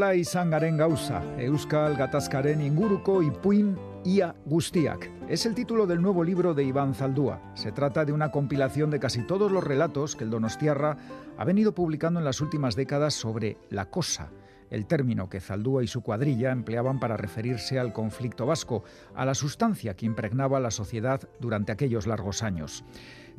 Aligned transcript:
Nola 0.00 0.14
izan 0.16 0.48
garen 0.48 0.78
gauza, 0.80 1.18
Euskal 1.44 1.92
Gatazkaren 1.98 2.62
inguruko 2.64 3.18
ipuin 3.20 3.74
ia 4.08 4.30
gustiak. 4.48 5.04
Es 5.28 5.44
el 5.44 5.54
título 5.54 5.86
del 5.86 6.00
nuevo 6.00 6.24
libro 6.24 6.54
de 6.54 6.64
Iván 6.64 6.94
Zaldúa. 6.94 7.38
Se 7.52 7.70
trata 7.70 8.06
de 8.06 8.12
una 8.14 8.30
compilación 8.30 8.88
de 8.88 8.98
casi 8.98 9.26
todos 9.26 9.52
los 9.52 9.62
relatos 9.62 10.16
que 10.16 10.24
el 10.24 10.30
Donostiarra 10.30 10.96
ha 11.36 11.44
venido 11.44 11.74
publicando 11.74 12.18
en 12.18 12.24
las 12.24 12.40
últimas 12.40 12.76
décadas 12.76 13.12
sobre 13.12 13.58
la 13.68 13.90
cosa, 13.90 14.30
el 14.70 14.86
término 14.86 15.28
que 15.28 15.40
Zaldúa 15.40 15.84
y 15.84 15.86
su 15.86 16.00
cuadrilla 16.00 16.50
empleaban 16.50 16.98
para 16.98 17.18
referirse 17.18 17.78
al 17.78 17.92
conflicto 17.92 18.46
vasco, 18.46 18.84
a 19.14 19.26
la 19.26 19.34
sustancia 19.34 19.96
que 19.96 20.06
impregnaba 20.06 20.60
la 20.60 20.70
sociedad 20.70 21.28
durante 21.40 21.72
aquellos 21.72 22.06
largos 22.06 22.42
años. 22.42 22.84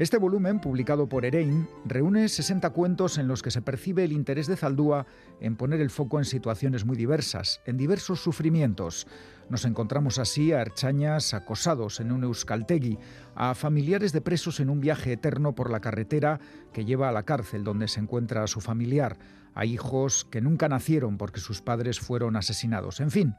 Este 0.02 0.18
volumen, 0.18 0.60
publicado 0.60 1.08
por 1.08 1.26
Erein, 1.26 1.68
reúne 1.86 2.28
60 2.28 2.72
cuentos 2.72 3.20
en 3.20 3.28
los 3.28 3.44
que 3.44 3.52
se 3.52 3.62
percibe 3.62 4.04
el 4.04 4.14
interés 4.14 4.48
de 4.48 4.58
Zaldúa 4.58 5.06
en 5.40 5.56
poner 5.56 5.80
el 5.80 5.92
foco 5.92 6.18
en 6.18 6.26
situaciones 6.26 6.86
muy 6.86 6.98
diversas, 6.98 7.62
en 7.68 7.78
diversos 7.78 8.20
sufrimientos. 8.20 9.06
Nos 9.48 9.64
encontramos 9.64 10.18
así 10.18 10.54
a 10.54 10.62
archañas 10.62 11.36
acosados 11.36 12.00
en 12.00 12.12
un 12.12 12.24
euskaltegui, 12.24 12.98
a 13.36 13.54
familiares 13.54 14.12
de 14.12 14.22
presos 14.22 14.60
en 14.60 14.72
un 14.72 14.80
viaje 14.80 15.14
eterno 15.14 15.54
por 15.54 15.70
la 15.70 15.82
carretera 15.82 16.40
que 16.74 16.84
lleva 16.84 17.08
a 17.08 17.12
la 17.12 17.22
cárcel 17.22 17.64
donde 17.64 17.88
se 17.88 18.00
encuentra 18.00 18.48
su 18.48 18.60
familiar, 18.60 19.20
a 19.54 19.66
hijos 19.66 20.26
que 20.32 20.42
nunca 20.42 20.68
nacieron 20.68 21.20
porque 21.20 21.40
sus 21.40 21.62
padres 21.62 22.00
fueron 22.00 22.36
asesinados. 22.38 23.02
En 23.02 23.12
fin, 23.12 23.36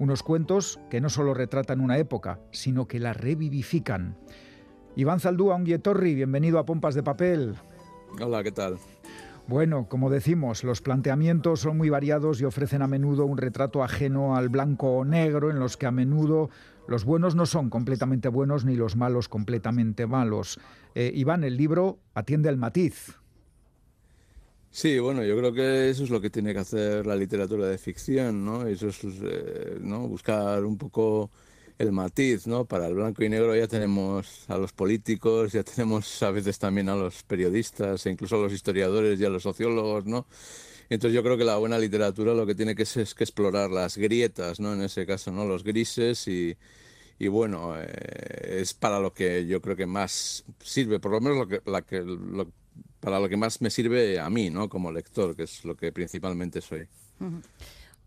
unos 0.00 0.24
cuentos 0.24 0.80
que 0.90 1.00
no 1.00 1.08
solo 1.08 1.32
retratan 1.32 1.80
una 1.80 1.98
época, 1.98 2.40
sino 2.50 2.88
que 2.88 2.98
la 2.98 3.12
revivifican. 3.12 4.16
Iván 4.94 5.20
Zaldúa, 5.20 5.56
un 5.56 5.64
Torri, 5.80 6.14
bienvenido 6.14 6.58
a 6.58 6.66
Pompas 6.66 6.94
de 6.94 7.02
Papel. 7.02 7.54
Hola, 8.20 8.42
¿qué 8.42 8.52
tal? 8.52 8.76
Bueno, 9.46 9.88
como 9.88 10.10
decimos, 10.10 10.64
los 10.64 10.82
planteamientos 10.82 11.60
son 11.60 11.78
muy 11.78 11.88
variados 11.88 12.42
y 12.42 12.44
ofrecen 12.44 12.82
a 12.82 12.86
menudo 12.86 13.24
un 13.24 13.38
retrato 13.38 13.82
ajeno 13.82 14.36
al 14.36 14.50
blanco 14.50 14.98
o 14.98 15.04
negro, 15.06 15.50
en 15.50 15.58
los 15.58 15.78
que 15.78 15.86
a 15.86 15.90
menudo 15.90 16.50
los 16.86 17.06
buenos 17.06 17.34
no 17.34 17.46
son 17.46 17.70
completamente 17.70 18.28
buenos 18.28 18.66
ni 18.66 18.76
los 18.76 18.94
malos 18.94 19.30
completamente 19.30 20.06
malos. 20.06 20.60
Eh, 20.94 21.10
Iván, 21.14 21.42
el 21.42 21.56
libro 21.56 21.98
atiende 22.12 22.50
al 22.50 22.58
matiz. 22.58 23.18
Sí, 24.70 24.98
bueno, 24.98 25.24
yo 25.24 25.38
creo 25.38 25.54
que 25.54 25.88
eso 25.88 26.04
es 26.04 26.10
lo 26.10 26.20
que 26.20 26.28
tiene 26.28 26.52
que 26.52 26.60
hacer 26.60 27.06
la 27.06 27.16
literatura 27.16 27.66
de 27.66 27.78
ficción, 27.78 28.44
¿no? 28.44 28.66
Eso 28.66 28.88
es, 28.88 29.00
eh, 29.04 29.78
¿no? 29.80 30.06
Buscar 30.06 30.64
un 30.64 30.76
poco 30.76 31.30
el 31.78 31.92
matiz, 31.92 32.46
¿no? 32.46 32.64
Para 32.64 32.86
el 32.86 32.94
blanco 32.94 33.22
y 33.24 33.28
negro 33.28 33.56
ya 33.56 33.66
tenemos 33.66 34.44
a 34.48 34.56
los 34.56 34.72
políticos, 34.72 35.52
ya 35.52 35.62
tenemos 35.62 36.22
a 36.22 36.30
veces 36.30 36.58
también 36.58 36.88
a 36.88 36.96
los 36.96 37.22
periodistas, 37.22 38.06
e 38.06 38.10
incluso 38.10 38.36
a 38.36 38.42
los 38.42 38.52
historiadores 38.52 39.20
y 39.20 39.24
a 39.24 39.30
los 39.30 39.42
sociólogos, 39.42 40.04
¿no? 40.06 40.26
Entonces 40.88 41.14
yo 41.14 41.22
creo 41.22 41.38
que 41.38 41.44
la 41.44 41.56
buena 41.56 41.78
literatura 41.78 42.34
lo 42.34 42.46
que 42.46 42.54
tiene 42.54 42.74
que 42.74 42.82
es, 42.82 42.96
es 42.96 43.14
que 43.14 43.24
explorar 43.24 43.70
las 43.70 43.96
grietas, 43.96 44.60
¿no? 44.60 44.74
En 44.74 44.82
ese 44.82 45.06
caso, 45.06 45.32
¿no? 45.32 45.44
Los 45.44 45.64
grises 45.64 46.28
y, 46.28 46.56
y 47.18 47.28
bueno, 47.28 47.74
eh, 47.78 48.58
es 48.60 48.74
para 48.74 49.00
lo 49.00 49.14
que 49.14 49.46
yo 49.46 49.62
creo 49.62 49.76
que 49.76 49.86
más 49.86 50.44
sirve, 50.60 51.00
por 51.00 51.12
lo 51.12 51.20
menos 51.20 51.38
lo 51.38 51.48
que, 51.48 51.62
la 51.64 51.82
que, 51.82 52.04
para 53.00 53.20
lo 53.20 53.28
que 53.28 53.36
más 53.36 53.60
me 53.60 53.70
sirve 53.70 54.20
a 54.20 54.28
mí, 54.28 54.50
¿no? 54.50 54.68
Como 54.68 54.92
lector, 54.92 55.34
que 55.34 55.44
es 55.44 55.64
lo 55.64 55.76
que 55.76 55.92
principalmente 55.92 56.60
soy. 56.60 56.86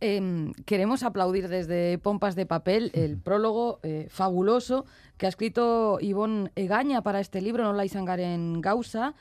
Em, 0.01 0.51
queremos 0.65 1.03
aplaudir 1.03 1.47
desde 1.47 1.97
Pompas 1.99 2.35
de 2.35 2.45
Papel 2.45 2.91
el 2.93 3.17
prólogo 3.17 3.79
eh, 3.81 4.07
fabuloso 4.09 4.85
que 5.17 5.25
ha 5.25 5.29
escrito 5.29 5.99
Ivonne 6.01 6.51
Egaña 6.55 7.01
para 7.01 7.21
este 7.21 7.41
libro, 7.41 7.63
No 7.63 7.71
la 7.71 7.85
en 7.85 8.59
Gausa. 8.59 9.13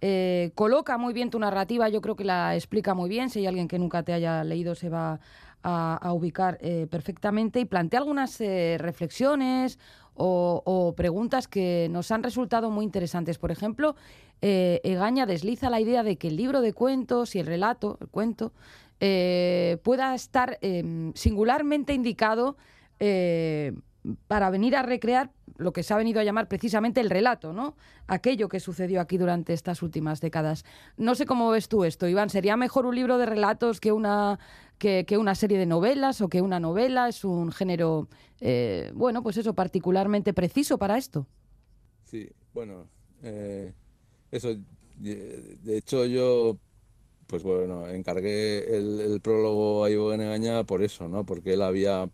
Eh, 0.00 0.52
coloca 0.54 0.98
muy 0.98 1.12
bien 1.12 1.30
tu 1.30 1.38
narrativa, 1.40 1.88
yo 1.88 2.00
creo 2.00 2.14
que 2.14 2.24
la 2.24 2.54
explica 2.54 2.94
muy 2.94 3.08
bien. 3.08 3.28
Si 3.28 3.40
hay 3.40 3.46
alguien 3.48 3.66
que 3.66 3.80
nunca 3.80 4.04
te 4.04 4.12
haya 4.12 4.44
leído, 4.44 4.76
se 4.76 4.88
va 4.88 5.18
a, 5.62 6.12
ubicar 6.12 6.58
eh, 6.60 6.86
perfectamente 6.88 7.58
y 7.60 7.64
plantea 7.64 7.98
algunas 7.98 8.38
reflexiones 8.38 9.78
o, 10.14 10.62
o, 10.64 10.94
preguntas 10.94 11.48
que 11.48 11.88
nos 11.90 12.12
han 12.12 12.22
resultado 12.22 12.70
muy 12.70 12.84
interesantes. 12.84 13.36
Por 13.36 13.50
ejemplo, 13.50 13.96
Egaña 14.40 15.26
desliza 15.26 15.68
la 15.70 15.80
idea 15.80 16.02
de 16.02 16.16
que 16.16 16.28
el 16.28 16.36
libro 16.36 16.62
de 16.62 16.72
cuentos 16.72 17.34
y 17.34 17.40
el 17.40 17.46
relato, 17.46 17.98
el 18.00 18.08
cuento, 18.08 18.52
eh, 19.00 19.78
pueda 19.82 20.14
estar 20.14 20.58
em, 20.60 21.12
singularmente 21.14 21.94
indicado 21.94 22.58
eh, 22.98 23.72
para 24.28 24.50
venir 24.50 24.76
a 24.76 24.82
recrear 24.82 25.30
lo 25.56 25.72
que 25.72 25.82
se 25.82 25.94
ha 25.94 25.96
venido 25.96 26.20
a 26.20 26.24
llamar 26.24 26.48
precisamente 26.48 27.00
el 27.00 27.08
relato, 27.08 27.54
¿no? 27.54 27.76
Aquello 28.06 28.48
que 28.48 28.60
sucedió 28.60 29.00
aquí 29.00 29.16
durante 29.16 29.54
estas 29.54 29.82
últimas 29.82 30.20
décadas. 30.20 30.64
No 30.98 31.14
sé 31.14 31.24
cómo 31.24 31.50
ves 31.50 31.68
tú 31.68 31.84
esto, 31.84 32.08
Iván. 32.08 32.28
¿Sería 32.28 32.56
mejor 32.56 32.84
un 32.84 32.94
libro 32.94 33.16
de 33.16 33.26
relatos 33.26 33.80
que 33.80 33.92
una, 33.92 34.38
que, 34.78 35.06
una 35.18 35.34
serie 35.34 35.58
de 35.58 35.66
novelas 35.66 36.20
o 36.20 36.28
que 36.28 36.42
una 36.42 36.60
novela? 36.60 37.08
¿Es 37.08 37.24
un 37.24 37.52
género, 37.52 38.08
eh, 38.40 38.90
bueno, 38.94 39.22
pues 39.22 39.38
eso, 39.38 39.54
particularmente 39.54 40.34
preciso 40.34 40.78
para 40.78 40.98
esto? 40.98 41.26
Sí, 42.04 42.28
bueno, 42.52 42.88
eso, 44.30 44.56
de 44.98 45.76
hecho 45.76 46.06
yo 46.06 46.58
pues 47.30 47.44
bueno, 47.44 47.88
encargué 47.88 48.76
el, 48.76 49.20
prólogo 49.22 49.84
a 49.84 49.90
Ivo 49.90 50.08
Gaña 50.08 50.64
por 50.64 50.82
eso, 50.82 51.08
¿no? 51.08 51.24
Porque 51.24 51.54
él 51.54 51.62
había, 51.62 52.10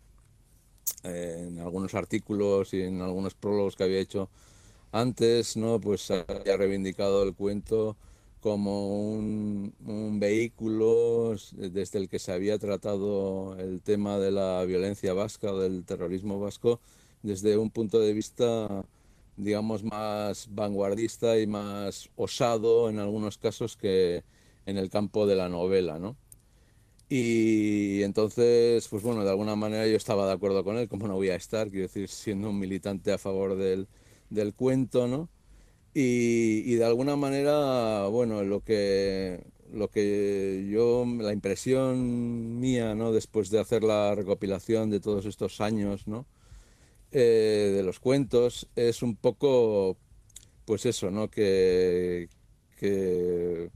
eh, 1.03 1.45
en 1.47 1.59
algunos 1.59 1.95
artículos 1.95 2.73
y 2.73 2.83
en 2.83 3.01
algunos 3.01 3.33
prólogos 3.33 3.75
que 3.75 3.83
había 3.83 3.99
hecho 3.99 4.29
antes, 4.91 5.57
¿no? 5.57 5.79
Pues 5.81 6.11
había 6.11 6.57
reivindicado 6.57 7.23
el 7.23 7.33
cuento 7.33 7.97
como 8.41 9.11
un, 9.13 9.73
vehículo 10.19 11.35
desde 11.53 11.99
el 11.99 12.09
que 12.09 12.19
se 12.19 12.31
había 12.31 12.59
tratado 12.59 13.57
el 13.59 13.81
tema 13.81 14.19
de 14.19 14.31
la 14.31 14.63
violencia 14.65 15.13
vasca, 15.13 15.51
del 15.53 15.83
terrorismo 15.85 16.39
vasco, 16.39 16.79
desde 17.23 17.57
un 17.57 17.71
punto 17.71 17.99
de 17.99 18.13
vista 18.13 18.85
digamos 19.37 19.83
más 19.83 20.47
vanguardista 20.51 21.39
y 21.39 21.47
más 21.47 22.09
osado 22.15 22.89
en 22.89 22.99
algunos 22.99 23.37
casos 23.37 23.77
que, 23.77 24.23
en 24.67 24.77
el 24.77 24.89
campo 24.91 25.25
de 25.25 25.35
la 25.35 25.49
novela, 25.49 25.97
¿no? 25.97 26.17
Y 27.09 28.03
entonces, 28.03 28.87
pues 28.89 29.01
bueno, 29.03 29.23
de 29.23 29.29
alguna 29.29 29.55
manera 29.55 29.87
yo 29.87 29.95
estaba 29.95 30.27
de 30.27 30.33
acuerdo 30.33 30.63
con 30.63 30.77
él, 30.77 30.89
como 30.89 31.07
no 31.07 31.15
voy 31.15 31.29
a 31.29 31.35
estar, 31.35 31.69
quiero 31.69 31.87
decir, 31.87 32.09
siendo 32.09 32.49
un 32.49 32.59
militante 32.59 33.13
a 33.13 33.17
favor 33.17 33.55
del, 33.57 33.87
del 34.29 34.53
cuento, 34.53 35.07
¿no? 35.07 35.29
Y, 35.93 36.63
y, 36.65 36.75
de 36.75 36.85
alguna 36.85 37.15
manera, 37.15 38.07
bueno, 38.07 38.43
lo 38.43 38.61
que, 38.61 39.43
lo 39.71 39.89
que 39.89 40.67
yo, 40.71 41.05
la 41.19 41.33
impresión 41.33 42.59
mía, 42.59 42.93
¿no? 42.95 43.11
Después 43.11 43.49
de 43.49 43.59
hacer 43.59 43.83
la 43.83 44.13
recopilación 44.15 44.89
de 44.91 44.99
todos 44.99 45.25
estos 45.25 45.61
años, 45.61 46.07
¿no? 46.07 46.27
Eh, 47.11 47.73
de 47.75 47.83
los 47.83 47.99
cuentos, 47.99 48.67
es 48.75 49.01
un 49.03 49.15
poco, 49.15 49.97
pues 50.65 50.85
eso, 50.85 51.11
¿no? 51.11 51.29
Que, 51.29 52.29
que 52.77 53.71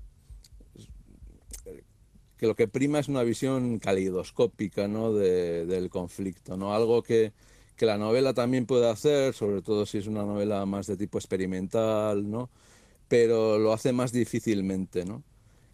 que 2.41 2.47
lo 2.47 2.55
que 2.55 2.67
prima 2.67 2.97
es 2.97 3.07
una 3.07 3.21
visión 3.21 3.77
calidoscópica 3.77 4.87
¿no? 4.87 5.13
del 5.13 5.91
conflicto, 5.91 6.57
¿no? 6.57 6.73
algo 6.73 7.03
que, 7.03 7.33
que, 7.75 7.85
la 7.85 7.99
novela 7.99 8.33
también 8.33 8.65
puede 8.65 8.89
hacer, 8.89 9.35
sobre 9.35 9.61
todo 9.61 9.85
si 9.85 9.99
es 9.99 10.07
una 10.07 10.23
novela 10.23 10.65
más 10.65 10.87
de 10.87 10.97
tipo 10.97 11.19
experimental, 11.19 12.27
¿no? 12.27 12.49
pero 13.07 13.59
lo 13.59 13.73
hace 13.73 13.93
más 13.93 14.11
difícilmente. 14.11 15.05
¿no? 15.05 15.23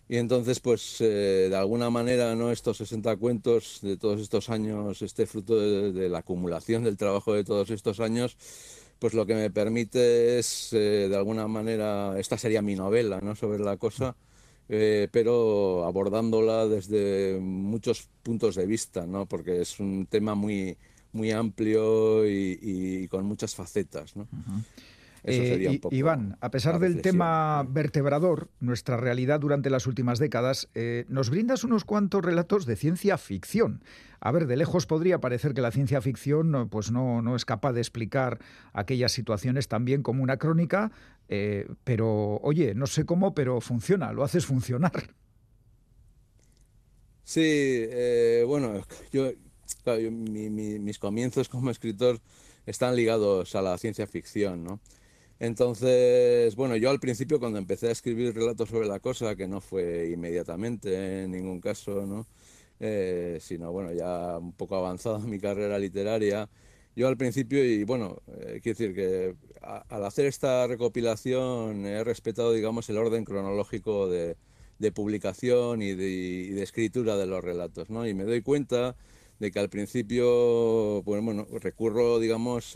Y 0.09 0.17
entonces, 0.17 0.59
pues 0.59 1.00
eh, 1.00 1.47
de 1.50 1.56
alguna 1.56 1.89
manera, 1.89 2.35
¿no? 2.35 2.51
estos 2.51 2.75
60 2.79 3.16
cuentos 3.16 3.79
de 3.81 3.95
todos 3.95 4.19
estos 4.19 4.50
años, 4.50 5.01
este 5.01 5.25
fruto 5.25 5.57
de, 5.57 6.09
la 6.09 6.18
acumulación 6.18 6.83
del 6.83 6.97
trabajo 6.97 7.33
de 7.33 7.45
todos 7.45 7.69
estos 7.69 8.01
años, 8.01 8.36
pues 9.00 9.13
lo 9.13 9.25
que 9.25 9.36
me 9.36 9.50
permite 9.51 10.38
es, 10.38 10.74
eh, 10.74 11.07
de 11.09 11.15
alguna 11.15 11.47
manera, 11.47 12.19
esta 12.19 12.38
sería 12.38 12.62
mi 12.62 12.75
novela 12.75 13.21
¿no? 13.21 13.38
sobre 13.38 13.59
la 13.59 13.77
cosa 13.77 14.18
eh, 14.69 15.08
pero 15.12 15.86
abordándola 15.86 16.68
desde 16.68 17.40
muchos 17.40 18.10
puntos 18.24 18.56
de 18.56 18.66
vista, 18.66 19.06
¿no? 19.06 19.25
porque 19.25 19.62
es 19.62 19.80
un 19.80 20.08
tema 20.08 20.36
muy, 20.36 20.78
muy 21.14 21.31
amplio 21.31 22.28
y, 22.28 23.08
con 23.10 23.25
muchas 23.25 23.56
facetas. 23.56 24.16
¿no? 24.16 24.28
Eh, 25.29 25.81
Iván, 25.91 26.38
a 26.39 26.50
pesar 26.51 26.79
del 26.79 27.01
tema 27.01 27.63
vertebrador, 27.69 28.47
nuestra 28.62 28.95
realidad 28.95 29.41
durante 29.41 29.69
las 29.69 29.85
últimas 29.85 30.19
décadas, 30.19 30.69
eh, 30.74 31.03
nos 31.09 31.29
brindas 31.29 31.65
unos 31.65 31.83
cuantos 31.83 32.24
relatos 32.24 32.65
de 32.65 32.77
ciencia 32.77 33.18
ficción. 33.18 33.83
A 34.21 34.31
ver, 34.31 34.47
de 34.47 34.56
lejos 34.56 34.85
podría 34.85 35.19
parecer 35.19 35.53
que 35.53 35.59
la 35.59 35.71
ciencia 35.71 36.00
ficción 36.00 36.69
pues 36.69 36.91
no, 36.91 37.21
no 37.21 37.35
es 37.35 37.44
capaz 37.44 37.74
de 37.74 37.81
explicar 37.81 38.39
aquellas 38.71 39.12
situaciones 39.12 39.68
tan 39.68 39.83
bien 39.83 40.01
como 40.01 40.24
una 40.24 40.38
crónica, 40.38 40.94
eh, 41.27 41.68
pero 41.83 42.38
oye, 42.38 42.73
no 42.73 42.88
sé 42.88 43.06
cómo, 43.06 43.35
pero 43.35 43.59
funciona, 43.59 44.13
lo 44.13 44.23
haces 44.23 44.45
funcionar. 44.45 45.13
Sí, 47.25 47.85
bueno, 48.47 48.81
yo, 49.12 49.31
mis 50.00 51.00
comienzos 51.00 51.50
como 51.50 51.69
escritor 51.69 52.21
están 52.65 52.95
ligados 52.95 53.53
a 53.56 53.62
la 53.62 53.77
ciencia 53.77 54.07
ficción, 54.07 54.63
¿no? 54.63 54.80
Entonces, 55.39 56.56
bueno, 56.56 56.75
yo 56.78 56.89
al 56.89 57.00
principio 57.00 57.39
cuando 57.39 57.60
empecé 57.60 57.89
a 57.89 57.92
escribir 57.92 58.34
relatos 58.34 58.69
sobre 58.69 58.88
la 58.88 59.00
cosa, 59.00 59.36
que 59.36 59.48
no 59.48 59.62
fue 59.62 60.10
inmediatamente 60.12 61.24
en 61.24 61.31
ningún 61.31 61.62
caso, 61.62 62.06
¿no? 62.06 62.28
eh, 62.80 63.39
sino 63.42 63.72
bueno, 63.72 63.92
ya 63.94 64.38
un 64.38 64.54
poco 64.54 64.75
avanzada 64.75 65.19
mi 65.19 65.39
carrera 65.39 65.80
literaria. 65.80 66.50
Yo 66.95 67.07
al 67.07 67.18
principio, 67.18 67.63
y 67.63 67.84
bueno, 67.84 68.22
quiero 68.63 68.78
decir 68.78 68.95
que 68.95 69.36
al 69.62 70.06
hacer 70.06 70.25
esta 70.25 70.66
recopilación 70.68 71.86
he 71.86 72.04
respetado, 72.04 72.54
digamos, 72.54 72.90
el 72.90 72.98
orden 72.98 73.24
cronológico 73.24 74.10
de, 74.10 74.36
publicación 74.95 75.81
y 75.83 75.94
de, 75.94 76.62
escritura 76.63 77.16
de 77.18 77.28
los 77.28 77.44
relatos, 77.44 77.90
¿no? 77.92 78.07
Y 78.07 78.16
me 78.16 78.24
doy 78.24 78.42
cuenta 78.42 78.95
de 79.40 79.51
que 79.51 79.60
al 79.60 79.69
principio, 79.69 81.04
pues, 81.06 81.24
bueno, 81.24 81.45
recurro, 81.62 82.19
digamos, 82.19 82.75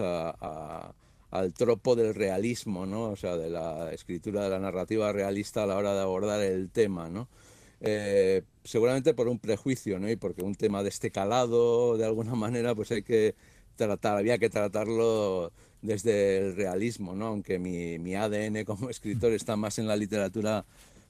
al 1.32 1.54
tropo 1.54 1.96
del 1.96 2.14
realismo, 2.14 2.86
¿no? 2.86 3.10
O 3.10 3.16
sea, 3.16 3.38
de 3.38 3.50
la 3.50 3.92
escritura 3.94 4.44
de 4.44 4.50
la 4.50 4.60
narrativa 4.60 5.12
realista 5.12 5.64
a 5.64 5.66
la 5.68 5.78
hora 5.78 5.94
de 5.94 6.02
abordar 6.02 6.42
el 6.42 6.70
tema, 6.70 7.10
¿no? 7.10 7.28
Eh, 7.80 8.44
seguramente 8.64 9.14
por 9.14 9.28
un 9.28 9.40
prejuicio, 9.40 9.98
¿no? 10.00 10.10
Y 10.10 10.18
porque 10.18 10.44
un 10.44 10.56
tema 10.56 10.84
de 10.84 10.90
este 10.90 11.10
calado, 11.10 11.98
de 11.98 12.06
alguna 12.06 12.36
manera, 12.36 12.76
pues 12.76 12.92
hay 12.92 13.04
que 13.04 13.36
tratar, 13.76 14.18
había 14.18 14.38
que 14.38 14.50
tratarlo 14.50 15.52
desde 15.82 16.38
el 16.38 16.56
realismo, 16.56 17.16
¿no? 17.16 17.28
Aunque 17.28 17.60
mi, 17.60 17.98
mi 17.98 18.16
ADN 18.16 18.66
como 18.66 18.90
escritor 18.90 19.32
está 19.32 19.56
más 19.56 19.80
en 19.80 19.88
la 19.88 19.96
literatura 19.96 20.66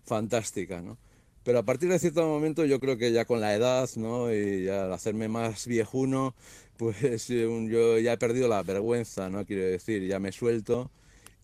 fantástica, 0.06 0.82
¿no? 0.82 0.98
Pero 1.44 1.60
a 1.60 1.64
partir 1.64 1.90
de 1.90 1.98
cierto 1.98 2.28
momento 2.28 2.66
yo 2.66 2.80
creo 2.80 2.98
que 2.98 3.12
ya 3.12 3.26
con 3.26 3.42
la 3.42 3.56
edad, 3.56 3.90
¿no? 3.96 4.32
Y 4.34 4.70
al 4.70 4.94
hacerme 4.94 5.28
más 5.28 5.66
viejuno, 5.66 6.36
pues 6.82 7.28
yo 7.28 8.00
ya 8.00 8.14
he 8.14 8.18
perdido 8.18 8.48
la 8.48 8.64
vergüenza, 8.64 9.30
¿no? 9.30 9.46
Quiero 9.46 9.66
decir, 9.66 10.08
ya 10.08 10.18
me 10.20 10.32
suelto 10.32 10.90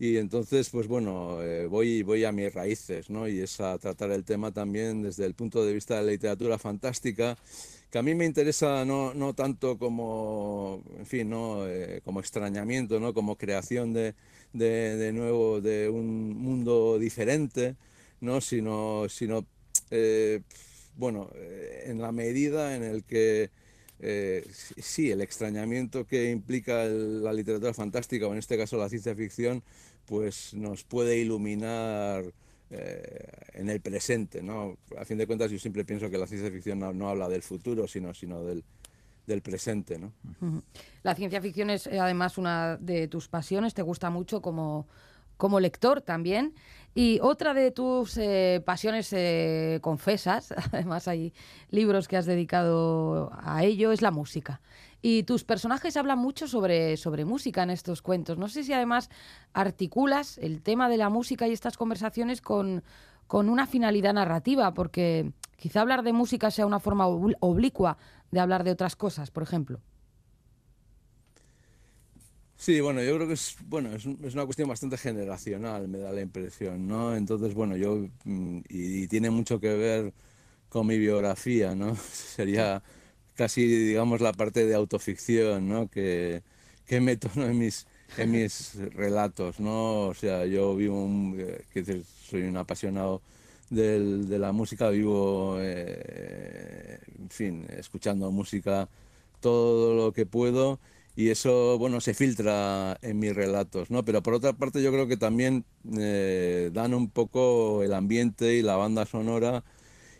y 0.00 0.16
entonces, 0.16 0.68
pues 0.70 0.88
bueno, 0.88 1.40
eh, 1.42 1.66
voy, 1.66 2.02
voy 2.02 2.24
a 2.24 2.32
mis 2.32 2.52
raíces, 2.52 3.08
¿no? 3.08 3.28
Y 3.28 3.38
es 3.38 3.60
a 3.60 3.78
tratar 3.78 4.10
el 4.10 4.24
tema 4.24 4.50
también 4.50 5.02
desde 5.02 5.26
el 5.26 5.34
punto 5.34 5.64
de 5.64 5.74
vista 5.74 5.94
de 5.96 6.02
la 6.02 6.10
literatura 6.10 6.58
fantástica, 6.58 7.36
que 7.90 7.98
a 7.98 8.02
mí 8.02 8.16
me 8.16 8.24
interesa 8.26 8.84
no, 8.84 9.14
no 9.14 9.32
tanto 9.34 9.78
como, 9.78 10.82
en 10.98 11.06
fin, 11.06 11.30
¿no? 11.30 11.68
Eh, 11.68 12.00
como 12.04 12.18
extrañamiento, 12.18 12.98
¿no? 12.98 13.14
Como 13.14 13.36
creación 13.38 13.92
de, 13.92 14.14
de, 14.52 14.96
de, 14.96 15.12
nuevo, 15.12 15.60
de 15.60 15.88
un 15.88 16.36
mundo 16.36 16.98
diferente, 16.98 17.76
¿no? 18.20 18.40
Sino, 18.40 19.08
sino 19.08 19.46
eh, 19.92 20.40
bueno, 20.96 21.30
en 21.84 22.00
la 22.00 22.10
medida 22.10 22.74
en 22.74 22.82
el 22.82 23.04
que 23.04 23.50
sí, 24.00 25.10
el 25.10 25.20
extrañamiento 25.20 26.06
que 26.06 26.30
implica 26.30 26.84
la 26.84 27.32
literatura 27.32 27.74
fantástica, 27.74 28.26
o 28.26 28.32
en 28.32 28.38
este 28.38 28.56
caso 28.56 28.76
la 28.76 28.88
ciencia 28.88 29.14
ficción, 29.14 29.62
pues 30.06 30.54
nos 30.54 30.84
puede 30.84 31.18
iluminar 31.18 32.24
eh, 32.70 33.26
en 33.54 33.70
el 33.70 33.80
presente, 33.80 34.42
¿no? 34.42 34.76
A 34.98 35.06
fin 35.06 35.16
de 35.16 35.26
cuentas 35.26 35.50
yo 35.50 35.58
siempre 35.58 35.86
pienso 35.86 36.10
que 36.10 36.18
la 36.18 36.26
ciencia 36.26 36.50
ficción 36.50 36.78
no, 36.78 37.08
habla 37.08 37.26
del 37.26 37.42
futuro, 37.42 37.88
sino, 37.88 38.12
sino 38.12 38.44
del, 38.44 38.62
del 39.26 39.40
presente, 39.40 39.98
¿no? 39.98 40.12
La 41.02 41.14
ciencia 41.14 41.40
ficción 41.40 41.70
es 41.70 41.86
eh, 41.86 41.98
además 41.98 42.36
una 42.36 42.76
de 42.76 43.08
tus 43.08 43.28
pasiones, 43.28 43.72
te 43.72 43.80
gusta 43.80 44.10
mucho 44.10 44.42
como, 44.42 44.86
como 45.38 45.60
lector 45.60 46.02
también. 46.02 46.54
Y 46.94 47.20
otra 47.22 47.54
de 47.54 47.70
tus 47.70 48.16
eh, 48.16 48.62
pasiones 48.64 49.14
confesas, 49.80 50.52
además 50.72 51.06
hay 51.08 51.32
libros 51.70 52.08
que 52.08 52.16
has 52.16 52.26
dedicado 52.26 53.30
a 53.40 53.64
ello, 53.64 53.92
es 53.92 54.02
la 54.02 54.10
música. 54.10 54.60
Y 55.00 55.22
tus 55.22 55.44
personajes 55.44 55.96
hablan 55.96 56.18
mucho 56.18 56.48
sobre, 56.48 56.96
sobre 56.96 57.24
música 57.24 57.62
en 57.62 57.70
estos 57.70 58.02
cuentos. 58.02 58.36
No 58.36 58.48
sé 58.48 58.64
si 58.64 58.72
además 58.72 59.10
articulas 59.52 60.38
el 60.38 60.60
tema 60.60 60.88
de 60.88 60.96
la 60.96 61.08
música 61.08 61.46
y 61.46 61.52
estas 61.52 61.76
conversaciones 61.76 62.40
con, 62.40 62.82
con 63.28 63.48
una 63.48 63.66
finalidad 63.66 64.14
narrativa, 64.14 64.74
porque 64.74 65.32
quizá 65.56 65.82
hablar 65.82 66.02
de 66.02 66.12
música 66.12 66.50
sea 66.50 66.66
una 66.66 66.80
forma 66.80 67.06
oblicua 67.06 67.96
de 68.32 68.40
hablar 68.40 68.64
de 68.64 68.72
otras 68.72 68.96
cosas, 68.96 69.30
por 69.30 69.44
ejemplo. 69.44 69.80
Sí, 72.60 72.80
bueno, 72.80 73.02
yo 73.02 73.14
creo 73.16 73.28
que 73.28 73.34
es, 73.34 73.56
bueno, 73.66 73.94
es, 73.94 74.04
una 74.06 74.44
cuestión 74.44 74.68
bastante 74.68 74.96
generacional, 74.98 75.86
me 75.88 75.98
da 75.98 76.10
la 76.12 76.20
impresión, 76.22 76.88
¿no? 76.88 77.14
Entonces, 77.14 77.54
bueno, 77.54 77.76
yo, 77.76 78.08
mm, 78.24 78.58
y, 78.68 79.02
y 79.04 79.08
tiene 79.08 79.30
mucho 79.30 79.60
que 79.60 79.74
ver 79.74 80.12
con 80.68 80.86
mi 80.86 80.98
biografía, 80.98 81.74
¿no? 81.76 81.96
Sería 82.12 82.82
casi, 83.36 83.66
digamos, 83.66 84.20
la 84.20 84.32
parte 84.32 84.66
de 84.66 84.74
autoficción, 84.74 85.68
¿no? 85.68 85.88
Que, 85.90 86.42
que 86.86 87.00
meto 87.00 87.30
en, 87.36 87.58
mis, 87.58 87.86
en 88.18 88.30
mis 88.32 88.74
relatos, 88.94 89.60
¿no? 89.60 90.08
O 90.08 90.14
sea, 90.14 90.46
yo 90.46 90.76
vivo, 90.76 91.04
un, 91.04 91.36
eh, 91.40 91.64
que 91.72 92.02
soy 92.30 92.42
un 92.44 92.56
apasionado 92.56 93.22
del, 93.70 94.28
de 94.28 94.38
la 94.38 94.52
música, 94.52 94.90
vivo, 94.90 95.58
eh, 95.60 96.98
en 97.18 97.30
fin, 97.30 97.66
escuchando 97.70 98.30
música 98.32 98.88
todo 99.40 99.94
lo 99.94 100.12
que 100.12 100.26
puedo 100.26 100.80
y 101.18 101.30
eso, 101.30 101.78
bueno, 101.78 102.00
se 102.00 102.14
filtra 102.14 102.96
en 103.02 103.18
mis 103.18 103.34
relatos, 103.34 103.90
¿no? 103.90 104.04
Pero 104.04 104.22
por 104.22 104.34
otra 104.34 104.52
parte 104.52 104.80
yo 104.80 104.92
creo 104.92 105.08
que 105.08 105.16
también 105.16 105.64
eh, 105.98 106.70
dan 106.72 106.94
un 106.94 107.10
poco 107.10 107.82
el 107.82 107.92
ambiente 107.92 108.54
y 108.54 108.62
la 108.62 108.76
banda 108.76 109.04
sonora 109.04 109.64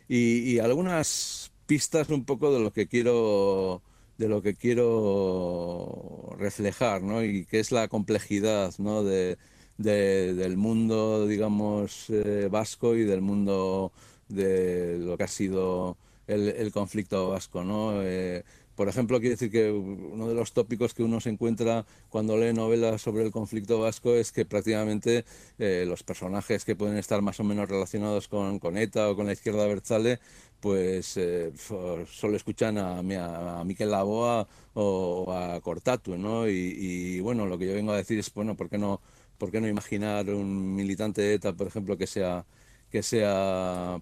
y, 0.08 0.40
y 0.40 0.58
algunas 0.58 1.52
pistas 1.66 2.08
un 2.10 2.24
poco 2.24 2.52
de 2.52 2.60
lo 2.60 2.72
que 2.72 2.88
quiero 2.88 3.82
de 4.18 4.28
lo 4.28 4.42
que 4.42 4.56
quiero 4.56 6.34
reflejar, 6.38 7.02
¿no? 7.02 7.22
Y 7.24 7.46
que 7.46 7.60
es 7.60 7.72
la 7.72 7.88
complejidad, 7.88 8.74
¿no? 8.78 9.04
De, 9.04 9.38
del 9.76 10.56
mundo, 10.56 11.28
digamos, 11.28 12.10
eh, 12.10 12.48
vasco 12.50 12.96
y 12.96 13.04
del 13.04 13.20
mundo 13.22 13.92
de 14.28 14.98
lo 14.98 15.16
que 15.16 15.24
ha 15.24 15.28
sido 15.28 15.96
el, 16.26 16.72
conflicto 16.72 17.30
vasco, 17.30 17.64
¿no? 17.64 18.02
Eh, 18.02 18.44
por 18.78 18.88
ejemplo, 18.88 19.18
quiero 19.18 19.32
decir 19.32 19.50
que 19.50 19.72
uno 19.72 20.28
de 20.28 20.34
los 20.36 20.52
tópicos 20.52 20.94
que 20.94 21.02
uno 21.02 21.20
se 21.20 21.30
encuentra 21.30 21.84
cuando 22.08 22.36
lee 22.36 22.52
novelas 22.52 23.02
sobre 23.02 23.24
el 23.24 23.32
conflicto 23.32 23.80
vasco 23.80 24.14
es 24.14 24.30
que 24.30 24.44
prácticamente 24.44 25.24
eh, 25.58 25.84
los 25.84 26.04
personajes 26.04 26.64
que 26.64 26.76
pueden 26.76 26.96
estar 26.96 27.20
más 27.20 27.40
o 27.40 27.44
menos 27.44 27.68
relacionados 27.68 28.28
con, 28.28 28.76
ETA 28.76 29.10
o 29.10 29.16
con 29.16 29.26
la 29.26 29.32
izquierda 29.32 29.66
Berzale 29.66 30.20
pues 30.60 31.16
eh, 31.16 31.52
solo 31.56 32.36
escuchan 32.36 32.78
a, 32.78 33.00
a, 33.00 33.64
Miquel 33.64 33.90
Laboa 33.90 34.46
o 34.74 35.32
a 35.32 35.60
Cortatu, 35.60 36.16
¿no? 36.16 36.48
Y, 36.48 37.18
bueno, 37.18 37.46
lo 37.46 37.58
que 37.58 37.66
yo 37.66 37.74
vengo 37.74 37.90
a 37.90 37.96
decir 37.96 38.20
es, 38.20 38.32
bueno, 38.32 38.56
¿por 38.56 38.68
qué 38.70 38.78
no, 38.78 39.00
por 39.38 39.50
qué 39.50 39.60
no 39.60 39.66
imaginar 39.66 40.30
un 40.30 40.76
militante 40.76 41.20
de 41.20 41.34
ETA, 41.34 41.52
por 41.52 41.66
ejemplo, 41.66 41.96
que 41.96 42.06
sea, 42.06 42.46
que 42.92 43.02
sea 43.02 44.00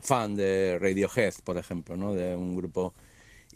fan 0.00 0.36
de 0.36 0.78
Radiohead, 0.80 1.34
por 1.42 1.58
ejemplo, 1.58 1.96
¿no? 1.96 2.14
De 2.14 2.36
un 2.36 2.56
grupo 2.56 2.94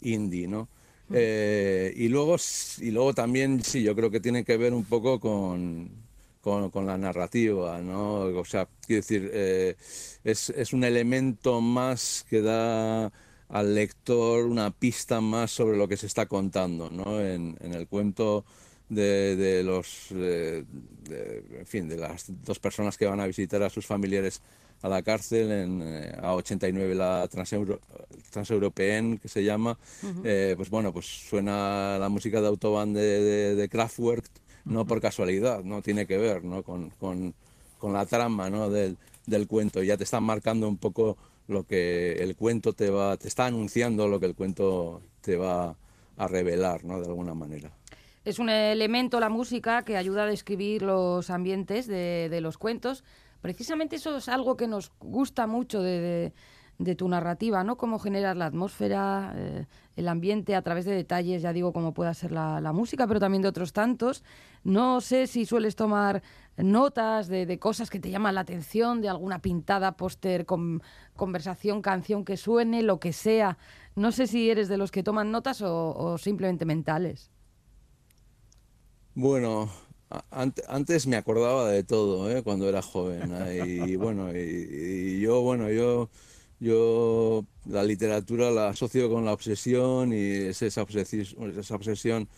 indie, 0.01 0.47
¿no? 0.47 0.69
Eh, 1.11 1.93
y, 1.95 2.09
luego, 2.09 2.35
y 2.79 2.91
luego 2.91 3.13
también, 3.13 3.63
sí, 3.63 3.81
yo 3.81 3.95
creo 3.95 4.11
que 4.11 4.19
tiene 4.19 4.43
que 4.43 4.57
ver 4.57 4.73
un 4.73 4.83
poco 4.83 5.19
con, 5.19 5.89
con, 6.41 6.85
la 6.85 6.97
narrativa, 6.97 7.81
¿no? 7.81 8.21
O 8.21 8.45
sea, 8.45 8.67
quiero 8.85 9.01
decir, 9.01 9.29
eh, 9.33 9.75
es, 10.23 10.49
es, 10.49 10.73
un 10.73 10.83
elemento 10.83 11.61
más 11.61 12.25
que 12.29 12.41
da 12.41 13.11
al 13.49 13.75
lector 13.75 14.45
una 14.45 14.71
pista 14.71 15.21
más 15.21 15.51
sobre 15.51 15.77
lo 15.77 15.87
que 15.87 15.97
se 15.97 16.07
está 16.07 16.25
contando, 16.25 16.89
¿no? 16.89 17.21
En, 17.21 17.57
en 17.61 17.73
el 17.73 17.87
cuento 17.87 18.45
de, 18.89 19.35
de 19.35 19.63
los, 19.63 20.11
en 20.11 21.65
fin, 21.65 21.89
de 21.89 21.97
las 21.97 22.25
dos 22.43 22.59
personas 22.59 22.97
que 22.97 23.05
van 23.05 23.19
a 23.19 23.27
visitar 23.27 23.61
a 23.63 23.69
sus 23.69 23.85
familiares 23.85 24.41
a 24.81 24.89
la 24.89 25.01
cárcel 25.01 25.51
en 25.51 25.81
eh, 25.81 26.15
A89 26.21 26.93
la 26.93 27.27
Transeuro, 27.27 27.79
Transeuropeen 28.29 29.17
que 29.17 29.27
se 29.27 29.43
llama 29.43 29.75
eh, 30.23 30.53
pues 30.55 30.69
bueno 30.69 30.93
pues 30.93 31.07
suena 31.07 31.97
la 31.97 32.09
música 32.09 32.41
de 32.41 32.47
Autobahn 32.47 32.93
de, 32.93 33.01
de, 33.01 33.55
de 33.55 33.69
Kraftwerk 33.69 34.29
no 34.67 34.85
por 34.85 35.01
casualidad, 35.01 35.63
no 35.63 35.81
tiene 35.81 36.05
que 36.05 36.17
ver 36.17 36.43
¿no? 36.43 36.63
con, 36.63 36.89
con, 36.91 37.33
con 37.79 37.93
la 37.93 38.05
trama 38.05 38.49
¿no? 38.49 38.69
del, 38.69 38.97
del, 39.25 39.47
cuento. 39.47 39.81
Ya 39.83 39.97
te 39.97 40.03
están 40.03 40.23
marcando 40.23 40.67
un 40.67 40.77
poco 40.77 41.17
lo 41.47 41.65
que 41.65 42.13
el 42.13 42.35
cuento 42.35 42.73
te 42.73 42.89
va, 42.89 43.17
te 43.17 43.27
está 43.27 43.45
anunciando 43.45 44.07
lo 44.07 44.19
que 44.19 44.25
el 44.25 44.35
cuento 44.35 45.01
te 45.21 45.37
va 45.37 45.77
a 46.17 46.27
revelar, 46.27 46.83
¿no? 46.83 46.99
De 46.99 47.07
alguna 47.07 47.33
manera. 47.33 47.71
Es 48.27 48.39
un 48.39 48.49
elemento 48.49 49.21
la 49.21 49.29
música 49.29 49.83
que 49.83 49.95
ayuda 49.95 50.23
a 50.23 50.25
describir 50.25 50.81
los 50.81 51.29
ambientes 51.29 51.87
de, 51.87 52.39
los 52.41 52.57
cuentos. 52.57 53.05
Precisamente 53.39 53.95
eso 53.95 54.17
es 54.17 54.27
algo 54.27 54.57
que 54.57 54.67
nos 54.67 54.91
gusta 54.99 55.47
mucho 55.47 55.81
de 55.81 56.33
tu 56.97 57.07
narrativa, 57.07 57.63
¿no? 57.63 57.77
Cómo 57.77 57.99
generas 57.99 58.35
la 58.35 58.47
atmósfera, 58.47 59.33
eh, 59.33 59.65
el 59.95 60.09
ambiente 60.09 60.55
a 60.55 60.61
través 60.61 60.83
de 60.83 60.93
detalles, 60.93 61.41
ya 61.41 61.53
digo, 61.53 61.71
como 61.71 61.93
pueda 61.93 62.13
ser 62.13 62.33
la, 62.33 62.73
música, 62.73 63.07
pero 63.07 63.21
también 63.21 63.43
de 63.43 63.47
otros 63.47 63.71
tantos. 63.71 64.25
No 64.65 64.99
sé 64.99 65.27
si 65.27 65.45
sueles 65.45 65.77
tomar 65.77 66.21
notas 66.57 67.29
de, 67.29 67.57
cosas 67.59 67.89
que 67.89 68.01
te 68.01 68.11
llaman 68.11 68.35
la 68.35 68.41
atención, 68.41 68.99
de 68.99 69.07
alguna 69.07 69.39
pintada, 69.39 69.93
póster, 69.93 70.45
conversación, 71.15 71.81
canción 71.81 72.25
que 72.25 72.35
suene, 72.35 72.83
lo 72.83 72.99
que 72.99 73.13
sea. 73.13 73.57
No 73.95 74.11
sé 74.11 74.27
si 74.27 74.49
eres 74.49 74.67
de 74.67 74.75
los 74.75 74.91
que 74.91 75.01
toman 75.01 75.31
notas 75.31 75.61
o, 75.61 76.17
simplemente 76.17 76.65
mentales. 76.65 77.31
Bueno, 79.19 79.67
antes 80.67 81.07
me 81.07 81.15
acordaba 81.15 81.71
de 81.71 81.83
todo, 81.83 82.29
¿eh? 82.29 82.43
cuando 82.43 82.69
era 82.69 82.83
joven. 82.83 83.33
Y 83.67 83.95
bueno, 83.95 84.29
y 84.31 85.19
yo, 85.19 85.41
bueno, 85.41 85.71
yo 85.71 86.07
yo 86.59 87.43
la 87.65 87.83
literatura 87.83 88.51
la 88.51 88.69
asocio 88.69 89.09
con 89.09 89.25
la 89.25 89.33
obsesión 89.33 90.13
y 90.13 90.49
es 90.49 90.61
esa 90.61 90.83
obsesión, 90.83 92.29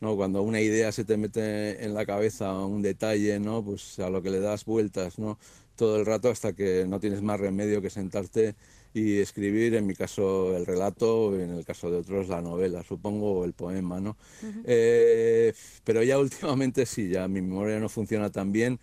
¿no? 0.00 0.14
cuando 0.16 0.42
una 0.42 0.60
idea 0.60 0.92
se 0.92 1.06
te 1.06 1.16
mete 1.16 1.82
en 1.82 1.94
la 1.94 2.04
cabeza, 2.04 2.52
un 2.66 2.82
detalle, 2.82 3.40
¿no? 3.40 3.64
pues 3.64 3.98
a 3.98 4.10
lo 4.10 4.20
que 4.20 4.30
le 4.30 4.40
das 4.40 4.66
vueltas 4.66 5.18
¿no? 5.18 5.38
Todo 5.76 5.98
el 5.98 6.06
rato 6.06 6.30
hasta 6.30 6.52
que 6.54 6.86
no 6.88 7.00
tienes 7.00 7.22
más 7.22 7.40
remedio 7.40 7.82
que 7.82 7.90
sentarte 7.90 8.56
y 8.94 9.18
escribir, 9.18 9.74
en 9.74 9.86
mi 9.86 9.94
caso 9.94 10.56
el 10.56 10.66
relato, 10.66 11.38
en 11.38 11.50
el 11.50 11.64
caso 11.64 11.90
de 11.90 11.98
otros 11.98 12.28
la 12.28 12.40
novela, 12.42 12.82
supongo, 12.82 13.40
o 13.40 13.44
el 13.44 13.52
poema, 13.52 14.00
¿no? 14.00 14.16
Eh, 14.64 15.52
pero 15.84 16.02
ya 16.02 16.18
últimamente 16.20 16.86
sí, 16.86 17.08
ya 17.10 17.28
mi 17.28 17.42
memoria 17.42 17.78
no 17.80 17.88
funciona 17.88 18.30
tan 18.30 18.52
bien 18.52 18.80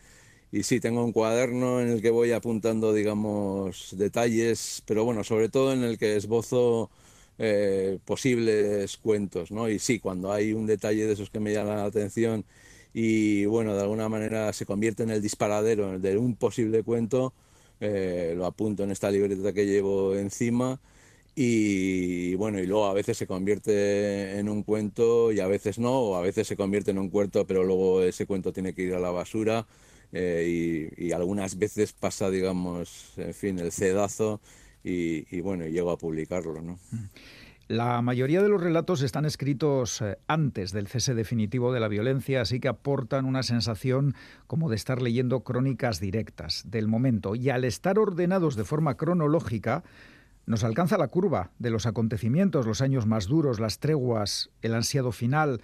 y 0.51 0.63
sí, 0.63 0.79
tengo 0.79 1.03
un 1.03 1.11
cuaderno 1.13 1.81
en 1.81 1.89
el 1.89 2.01
que 2.01 2.11
voy 2.11 2.31
apuntando, 2.31 2.93
digamos, 2.93 3.95
detalles, 3.97 4.83
pero 4.85 5.03
bueno, 5.03 5.23
sobre 5.23 5.49
todo 5.49 5.73
en 5.73 5.83
el 5.83 5.97
que 5.97 6.15
esbozo 6.15 6.91
eh, 7.39 7.97
posibles 8.05 8.97
cuentos, 8.97 9.51
¿no? 9.51 9.67
Y 9.69 9.79
sí, 9.79 9.99
cuando 9.99 10.31
hay 10.31 10.53
un 10.53 10.67
detalle 10.67 11.07
de 11.07 11.13
esos 11.13 11.31
que 11.31 11.39
me 11.39 11.53
llama 11.53 11.75
la 11.75 11.85
atención 11.85 12.45
y 12.93 13.45
bueno, 13.45 13.75
de 13.75 13.81
alguna 13.81 14.07
manera 14.09 14.53
se 14.53 14.65
convierte 14.65 15.03
en 15.03 15.09
el 15.09 15.21
disparadero 15.21 15.99
de 15.99 16.17
un 16.17 16.35
posible 16.35 16.83
cuento, 16.83 17.33
eh, 17.79 18.33
lo 18.37 18.45
apunto 18.45 18.83
en 18.83 18.91
esta 18.91 19.09
libreta 19.11 19.51
que 19.53 19.65
llevo 19.65 20.15
encima 20.15 20.79
y 21.35 22.35
bueno, 22.35 22.59
y 22.59 22.67
luego 22.67 22.85
a 22.85 22.93
veces 22.93 23.17
se 23.17 23.25
convierte 23.25 24.37
en 24.37 24.47
un 24.49 24.63
cuento 24.63 25.31
y 25.31 25.39
a 25.39 25.47
veces 25.47 25.79
no, 25.79 25.91
o 25.99 26.15
a 26.15 26.21
veces 26.21 26.47
se 26.47 26.55
convierte 26.55 26.91
en 26.91 26.99
un 26.99 27.09
cuento, 27.09 27.47
pero 27.47 27.63
luego 27.63 28.03
ese 28.03 28.27
cuento 28.27 28.53
tiene 28.53 28.73
que 28.73 28.83
ir 28.83 28.93
a 28.93 28.99
la 28.99 29.09
basura 29.09 29.65
eh, 30.11 30.91
y, 30.95 31.11
algunas 31.11 31.57
veces 31.57 31.91
pasa, 31.93 32.29
digamos, 32.29 33.13
en 33.17 33.33
fin, 33.33 33.57
el 33.57 33.71
cedazo 33.71 34.41
y, 34.83 35.25
y 35.35 35.41
bueno, 35.41 35.65
llego 35.65 35.89
a 35.89 35.97
publicarlo, 35.97 36.61
¿no? 36.61 36.73
Mm. 36.91 37.05
La 37.73 38.03
mayoría 38.03 38.43
de 38.43 38.49
los 38.49 38.61
relatos 38.61 39.01
están 39.01 39.25
escritos 39.25 39.99
eh, 40.03 40.19
antes 40.27 40.73
del 40.73 40.87
cese 40.87 41.15
definitivo 41.15 41.73
de 41.73 41.79
la 41.79 41.87
violencia, 41.87 42.41
así 42.41 42.59
que 42.59 42.67
aportan 42.67 43.25
una 43.25 43.41
sensación 43.41 44.13
como 44.45 44.69
de 44.69 44.75
estar 44.75 45.01
leyendo 45.01 45.39
crónicas 45.39 45.99
directas 45.99 46.65
del 46.67 46.87
momento. 46.87 47.33
Y 47.33 47.49
al 47.49 47.63
estar 47.63 47.97
ordenados 47.97 48.55
de 48.55 48.63
forma 48.63 48.95
cronológica, 48.95 49.83
nos 50.45 50.63
alcanza 50.63 50.99
la 50.99 51.07
curva 51.07 51.49
de 51.57 51.71
los 51.71 51.87
acontecimientos, 51.87 52.67
los 52.67 52.81
años 52.81 53.07
más 53.07 53.25
duros, 53.25 53.59
las 53.59 53.79
treguas, 53.79 54.51
el 54.61 54.75
ansiado 54.75 55.11
final. 55.11 55.59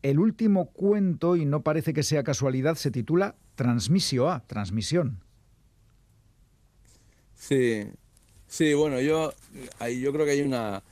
El 0.00 0.20
último 0.20 0.70
cuento, 0.70 1.36
y 1.36 1.44
no 1.44 1.60
parece 1.60 1.92
que 1.92 2.02
sea 2.02 2.24
casualidad, 2.24 2.76
se 2.76 2.90
titula 2.90 3.34
Transmisio 3.56 4.30
A, 4.30 4.40
transmisión. 4.46 5.20
Sí, 7.34 7.88
sí, 8.46 8.72
bueno, 8.72 9.02
yo, 9.02 9.34
yo 10.00 10.12
creo 10.14 10.24
que 10.24 10.32
hay 10.32 10.40
una 10.40 10.82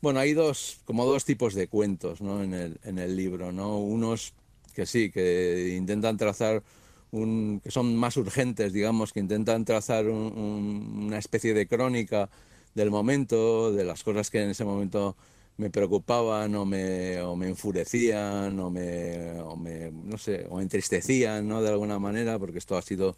bueno, 0.00 0.20
hay 0.20 0.32
dos, 0.32 0.80
como 0.84 1.04
dos 1.04 1.24
tipos 1.24 1.54
de 1.54 1.68
cuentos 1.68 2.20
¿no? 2.20 2.42
en, 2.42 2.54
el, 2.54 2.78
en 2.84 2.98
el 2.98 3.16
libro, 3.16 3.52
¿no? 3.52 3.78
Unos 3.78 4.34
que 4.74 4.86
sí, 4.86 5.10
que 5.10 5.74
intentan 5.76 6.16
trazar 6.16 6.62
un, 7.10 7.60
que 7.62 7.70
son 7.70 7.96
más 7.96 8.16
urgentes, 8.16 8.72
digamos, 8.72 9.12
que 9.12 9.20
intentan 9.20 9.64
trazar 9.64 10.06
una 10.06 11.18
especie 11.18 11.54
de 11.54 11.66
crónica 11.66 12.28
del 12.74 12.90
momento, 12.90 13.72
de 13.72 13.84
las 13.84 14.04
cosas 14.04 14.30
que 14.30 14.42
en 14.42 14.50
ese 14.50 14.64
momento 14.64 15.16
me 15.56 15.70
preocupaban 15.70 16.54
o 16.54 16.64
me, 16.64 17.20
o 17.22 17.34
me 17.34 17.48
enfurecían 17.48 18.58
o 18.60 18.70
me, 18.70 19.40
o 19.40 19.56
me, 19.56 19.90
no 19.90 20.16
sé, 20.16 20.46
o 20.48 20.60
entristecían, 20.60 21.48
¿no? 21.48 21.62
De 21.62 21.70
alguna 21.70 21.98
manera, 21.98 22.38
porque 22.38 22.58
esto 22.58 22.76
ha 22.76 22.82
sido 22.82 23.16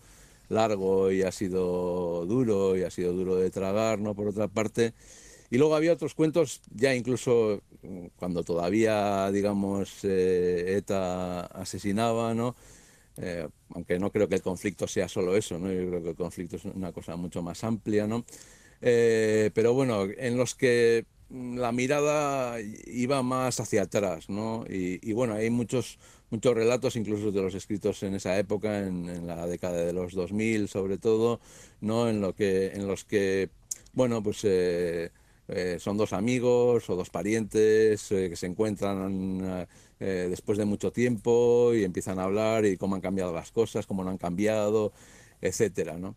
largo 0.48 1.12
y 1.12 1.22
ha 1.22 1.32
sido 1.32 2.24
duro 2.26 2.76
y 2.76 2.82
ha 2.82 2.90
sido 2.90 3.12
duro 3.12 3.36
de 3.36 3.50
tragar, 3.50 3.98
¿no? 4.00 4.14
Por 4.14 4.28
otra 4.28 4.48
parte, 4.48 4.94
y 5.50 5.58
luego 5.58 5.74
había 5.74 5.92
otros 5.92 6.14
cuentos, 6.14 6.62
ya 6.72 6.94
incluso 6.94 7.62
mm, 7.82 8.06
cuando 8.16 8.44
todavía, 8.44 9.30
digamos, 9.32 10.04
eh, 10.04 10.76
ETA 10.78 11.40
asesinaba, 11.46 12.34
¿no? 12.34 12.54
Eh, 13.16 13.48
aunque 13.74 13.98
no 13.98 14.10
creo 14.12 14.28
que 14.28 14.36
el 14.36 14.42
conflicto 14.42 14.86
sea 14.86 15.08
solo 15.08 15.36
eso, 15.36 15.58
¿no? 15.58 15.72
Yo 15.72 15.88
creo 15.88 16.02
que 16.02 16.10
el 16.10 16.16
conflicto 16.16 16.56
es 16.56 16.64
una 16.64 16.92
cosa 16.92 17.16
mucho 17.16 17.42
más 17.42 17.64
amplia, 17.64 18.06
¿no? 18.06 18.24
Eh, 18.80 19.50
pero 19.54 19.74
bueno, 19.74 20.04
en 20.04 20.36
los 20.36 20.54
que 20.54 21.06
mm, 21.30 21.58
la 21.58 21.72
mirada 21.72 22.58
iba 22.86 23.22
más 23.22 23.60
hacia 23.60 23.82
atrás, 23.82 24.28
¿no? 24.30 24.64
Y, 24.68 25.12
bueno, 25.12 25.34
hay 25.34 25.50
muchos, 25.50 25.98
muchos 26.30 26.54
relatos, 26.54 26.96
incluso 26.96 27.32
de 27.32 27.42
los 27.42 27.54
escritos 27.54 28.02
en 28.04 28.14
esa 28.14 28.38
época, 28.38 28.86
en, 28.86 29.08
en, 29.08 29.26
la 29.26 29.46
década 29.46 29.84
de 29.84 29.92
los 29.92 30.14
2000 30.14 30.68
sobre 30.68 30.98
todo, 30.98 31.40
¿no? 31.80 32.08
En, 32.08 32.20
lo 32.20 32.34
que, 32.34 32.68
en 32.68 32.86
los 32.86 33.04
que, 33.04 33.50
bueno, 33.92 34.22
pues 34.22 34.40
eh, 34.44 35.10
son 35.78 35.96
dos 35.96 36.12
amigos 36.12 36.88
o 36.88 36.96
dos 36.96 37.10
parientes 37.10 38.12
eh, 38.12 38.30
que 38.30 38.36
se 38.36 38.46
encuentran 38.46 39.66
eh, 39.98 40.26
después 40.30 40.58
de 40.58 40.64
mucho 40.64 40.92
tiempo 40.92 41.72
y 41.74 41.84
empiezan 41.84 42.18
a 42.18 42.24
hablar 42.24 42.64
y 42.64 42.76
cómo 42.76 42.94
han 42.94 43.00
cambiado 43.00 43.32
las 43.32 43.50
cosas, 43.50 43.86
cómo 43.86 44.04
no 44.04 44.10
han 44.10 44.18
cambiado, 44.18 44.92
etcétera, 45.40 45.98
¿no? 45.98 46.14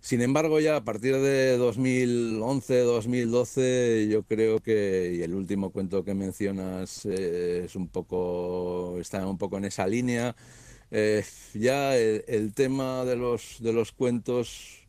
Sin 0.00 0.20
embargo, 0.20 0.60
ya 0.60 0.76
a 0.76 0.84
partir 0.84 1.16
de 1.16 1.56
2011, 1.56 2.80
2012, 2.80 4.08
yo 4.10 4.22
creo 4.22 4.58
que, 4.60 5.14
y 5.18 5.22
el 5.22 5.34
último 5.34 5.70
cuento 5.70 6.04
que 6.04 6.12
mencionas 6.12 7.06
es 7.06 7.74
un 7.74 7.88
poco, 7.88 8.98
está 9.00 9.26
un 9.26 9.38
poco 9.38 9.56
en 9.56 9.64
esa 9.64 9.86
línea, 9.86 10.36
ya 11.54 11.96
el, 11.96 12.52
tema 12.52 13.06
de 13.06 13.16
los, 13.16 13.56
de 13.60 13.72
los 13.72 13.92
cuentos 13.92 14.84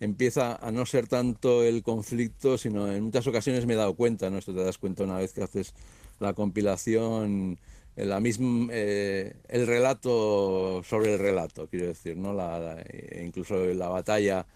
empieza 0.00 0.56
a 0.56 0.70
no 0.72 0.86
ser 0.86 1.06
tanto 1.08 1.62
el 1.62 1.82
conflicto, 1.82 2.58
sino 2.58 2.90
en 2.90 3.04
muchas 3.04 3.26
ocasiones 3.26 3.66
me 3.66 3.74
he 3.74 3.76
dado 3.76 3.94
cuenta, 3.94 4.30
¿no? 4.30 4.38
Esto 4.38 4.54
te 4.54 4.64
das 4.64 4.78
cuenta 4.78 5.04
una 5.04 5.18
vez 5.18 5.32
que 5.32 5.42
haces 5.42 5.74
la 6.20 6.34
compilación, 6.34 7.58
la 7.96 8.20
misma, 8.20 8.68
eh, 8.72 9.34
el 9.48 9.66
relato 9.66 10.82
sobre 10.84 11.14
el 11.14 11.18
relato, 11.18 11.68
quiero 11.68 11.86
decir, 11.86 12.16
¿no? 12.16 12.32
La, 12.32 12.84
incluso 13.22 13.56
la 13.66 13.88
batalla 13.88 14.46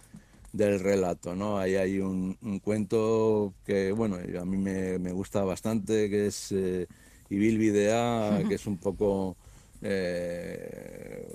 del 0.52 0.80
relato, 0.80 1.34
¿no? 1.34 1.58
Ahí 1.58 1.76
hay 1.76 2.00
un, 2.00 2.36
cuento 2.62 3.54
que, 3.64 3.92
bueno, 3.92 4.16
a 4.16 4.44
mí 4.44 4.56
me, 4.56 5.12
gusta 5.12 5.44
bastante, 5.44 6.10
que 6.10 6.26
es 6.26 6.52
eh, 6.52 6.86
Ibil 7.30 7.58
que 7.58 8.54
es 8.54 8.66
un 8.66 8.78
poco... 8.78 9.36
Eh, 9.82 11.26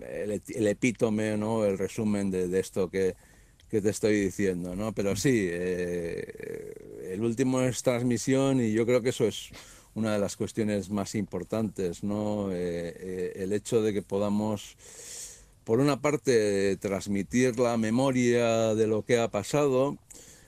el, 0.00 0.66
epítome, 0.66 1.36
¿no? 1.36 1.64
el 1.64 1.78
resumen 1.78 2.30
de, 2.30 2.58
esto 2.58 2.90
que, 2.90 3.14
te 3.70 3.90
estoy 3.90 4.20
diciendo. 4.20 4.76
¿no? 4.76 4.92
Pero 4.92 5.16
sí, 5.16 5.48
eh, 5.50 7.10
el 7.12 7.22
último 7.22 7.60
es 7.60 7.82
transmisión 7.82 8.60
y 8.60 8.72
yo 8.72 8.86
creo 8.86 9.02
que 9.02 9.08
eso 9.10 9.26
es 9.26 9.50
una 9.94 10.12
de 10.12 10.18
las 10.18 10.36
cuestiones 10.36 10.90
más 10.90 11.14
importantes, 11.14 12.02
¿no? 12.02 12.50
Eh, 12.52 12.56
eh, 12.56 13.32
el 13.36 13.52
hecho 13.52 13.80
de 13.80 13.92
que 13.92 14.02
podamos, 14.02 14.76
por 15.64 15.78
una 15.78 16.00
parte, 16.00 16.76
transmitir 16.76 17.58
la 17.60 17.76
memoria 17.76 18.74
de 18.74 18.86
lo 18.88 19.04
que 19.04 19.18
ha 19.18 19.28
pasado, 19.28 19.96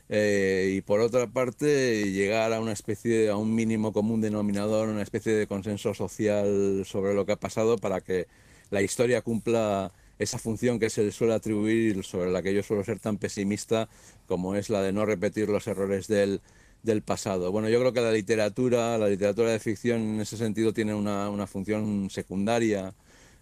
y 0.08 0.80
por 0.82 1.00
otra 1.00 1.26
parte 1.26 2.12
llegar 2.12 2.52
a 2.52 2.60
una 2.60 2.72
especie 2.72 3.28
a 3.28 3.36
un 3.36 3.52
mínimo 3.56 3.92
común 3.92 4.20
denominador 4.20 4.88
una 4.88 5.02
especie 5.02 5.32
de 5.32 5.48
consenso 5.48 5.94
social 5.94 6.84
sobre 6.84 7.12
lo 7.12 7.26
que 7.26 7.32
ha 7.32 7.40
pasado 7.40 7.76
para 7.76 8.00
que 8.00 8.28
la 8.70 8.82
historia 8.82 9.22
cumpla 9.22 9.92
esa 10.18 10.38
función 10.38 10.78
que 10.78 10.90
se 10.90 11.04
le 11.04 11.12
suele 11.12 11.34
atribuir 11.34 12.02
sobre 12.04 12.30
la 12.30 12.42
que 12.42 12.54
yo 12.54 12.62
suelo 12.62 12.84
ser 12.84 12.98
tan 12.98 13.18
pesimista 13.18 13.88
como 14.26 14.54
es 14.54 14.70
la 14.70 14.82
de 14.82 14.92
no 14.92 15.04
repetir 15.04 15.48
los 15.48 15.66
errores 15.66 16.08
del, 16.08 16.40
del 16.82 17.02
pasado. 17.02 17.52
Bueno, 17.52 17.68
yo 17.68 17.78
creo 17.80 17.92
que 17.92 18.00
la 18.00 18.12
literatura, 18.12 18.96
la 18.98 19.08
literatura 19.08 19.50
de 19.50 19.58
ficción 19.58 20.00
en 20.00 20.20
ese 20.20 20.36
sentido 20.36 20.72
tiene 20.72 20.94
una, 20.94 21.28
una 21.28 21.46
función 21.46 22.08
secundaria, 22.10 22.94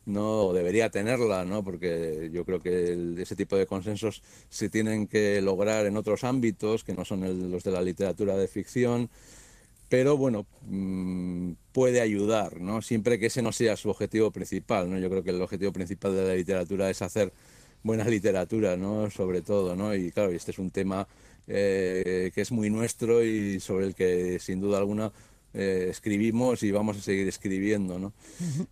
no 0.06 0.52
debería 0.52 0.90
tenerla, 0.90 1.44
¿no? 1.44 1.62
porque 1.64 2.30
yo 2.32 2.44
creo 2.44 2.60
que 2.60 3.14
ese 3.18 3.36
tipo 3.36 3.56
de 3.56 3.66
consensos 3.66 4.22
se 4.50 4.68
tienen 4.68 5.06
que 5.06 5.40
lograr 5.40 5.86
en 5.86 5.96
otros 5.96 6.24
ámbitos 6.24 6.84
que 6.84 6.92
no 6.94 7.04
son 7.04 7.50
los 7.50 7.62
de 7.64 7.70
la 7.70 7.82
literatura 7.82 8.36
de 8.36 8.48
ficción 8.48 9.08
pero 9.94 10.16
bueno, 10.16 10.44
mm, 10.66 11.52
puede 11.70 12.00
ayudar, 12.00 12.60
¿no? 12.60 12.82
Siempre 12.82 13.16
que 13.20 13.26
ese 13.26 13.42
no 13.42 13.52
sea 13.52 13.76
su 13.76 13.90
objetivo 13.90 14.32
principal, 14.32 14.90
¿no? 14.90 14.98
Yo 14.98 15.08
creo 15.08 15.22
que 15.22 15.30
el 15.30 15.40
objetivo 15.40 15.72
principal 15.72 16.16
de 16.16 16.26
la 16.26 16.34
literatura 16.34 16.90
es 16.90 17.00
hacer 17.00 17.32
buena 17.84 18.04
literatura, 18.04 18.76
¿no? 18.76 19.08
Sobre 19.12 19.40
todo, 19.40 19.76
¿no? 19.76 19.94
Y 19.94 20.10
claro, 20.10 20.32
este 20.32 20.50
es 20.50 20.58
un 20.58 20.72
tema 20.72 21.06
eh, 21.46 22.32
que 22.34 22.40
es 22.40 22.50
muy 22.50 22.70
nuestro 22.70 23.22
y 23.22 23.60
sobre 23.60 23.86
el 23.86 23.94
que 23.94 24.40
sin 24.40 24.60
duda 24.60 24.78
alguna 24.78 25.12
eh, 25.52 25.86
escribimos 25.90 26.64
y 26.64 26.72
vamos 26.72 26.96
a 26.96 27.00
seguir 27.00 27.28
escribiendo, 27.28 28.00
¿no? 28.00 28.12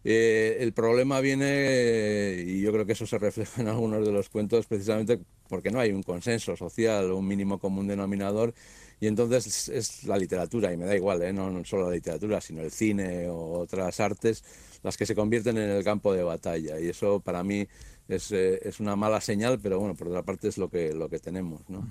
Eh, 0.02 0.56
el 0.58 0.72
problema 0.72 1.20
viene, 1.20 2.42
y 2.44 2.60
yo 2.60 2.72
creo 2.72 2.84
que 2.84 2.94
eso 2.94 3.06
se 3.06 3.18
refleja 3.18 3.60
en 3.62 3.68
algunos 3.68 4.04
de 4.04 4.10
los 4.10 4.28
cuentos, 4.28 4.66
precisamente 4.66 5.20
porque 5.48 5.70
no 5.70 5.78
hay 5.78 5.92
un 5.92 6.02
consenso 6.02 6.56
social, 6.56 7.12
un 7.12 7.28
mínimo 7.28 7.60
común 7.60 7.86
denominador, 7.86 8.54
y 9.02 9.08
entonces 9.08 9.68
es 9.68 10.04
la 10.04 10.16
literatura, 10.16 10.72
y 10.72 10.76
me 10.76 10.84
da 10.84 10.94
igual, 10.94 11.20
¿eh? 11.22 11.32
no, 11.32 11.64
solo 11.64 11.86
la 11.88 11.96
literatura, 11.96 12.40
sino 12.40 12.62
el 12.62 12.70
cine 12.70 13.28
o 13.28 13.58
otras 13.58 13.98
artes, 13.98 14.44
las 14.84 14.96
que 14.96 15.06
se 15.06 15.16
convierten 15.16 15.58
en 15.58 15.70
el 15.70 15.82
campo 15.82 16.14
de 16.14 16.22
batalla. 16.22 16.78
Y 16.78 16.90
eso 16.90 17.18
para 17.18 17.42
mí 17.42 17.66
es, 18.12 18.32
eh, 18.32 18.60
es, 18.62 18.80
una 18.80 18.96
mala 18.96 19.20
señal, 19.20 19.58
pero 19.60 19.78
bueno, 19.78 19.94
por 19.94 20.08
otra 20.08 20.22
parte 20.22 20.48
es 20.48 20.58
lo 20.58 20.68
que, 20.68 20.92
lo 20.92 21.08
que 21.08 21.18
tenemos. 21.18 21.60
¿no? 21.68 21.86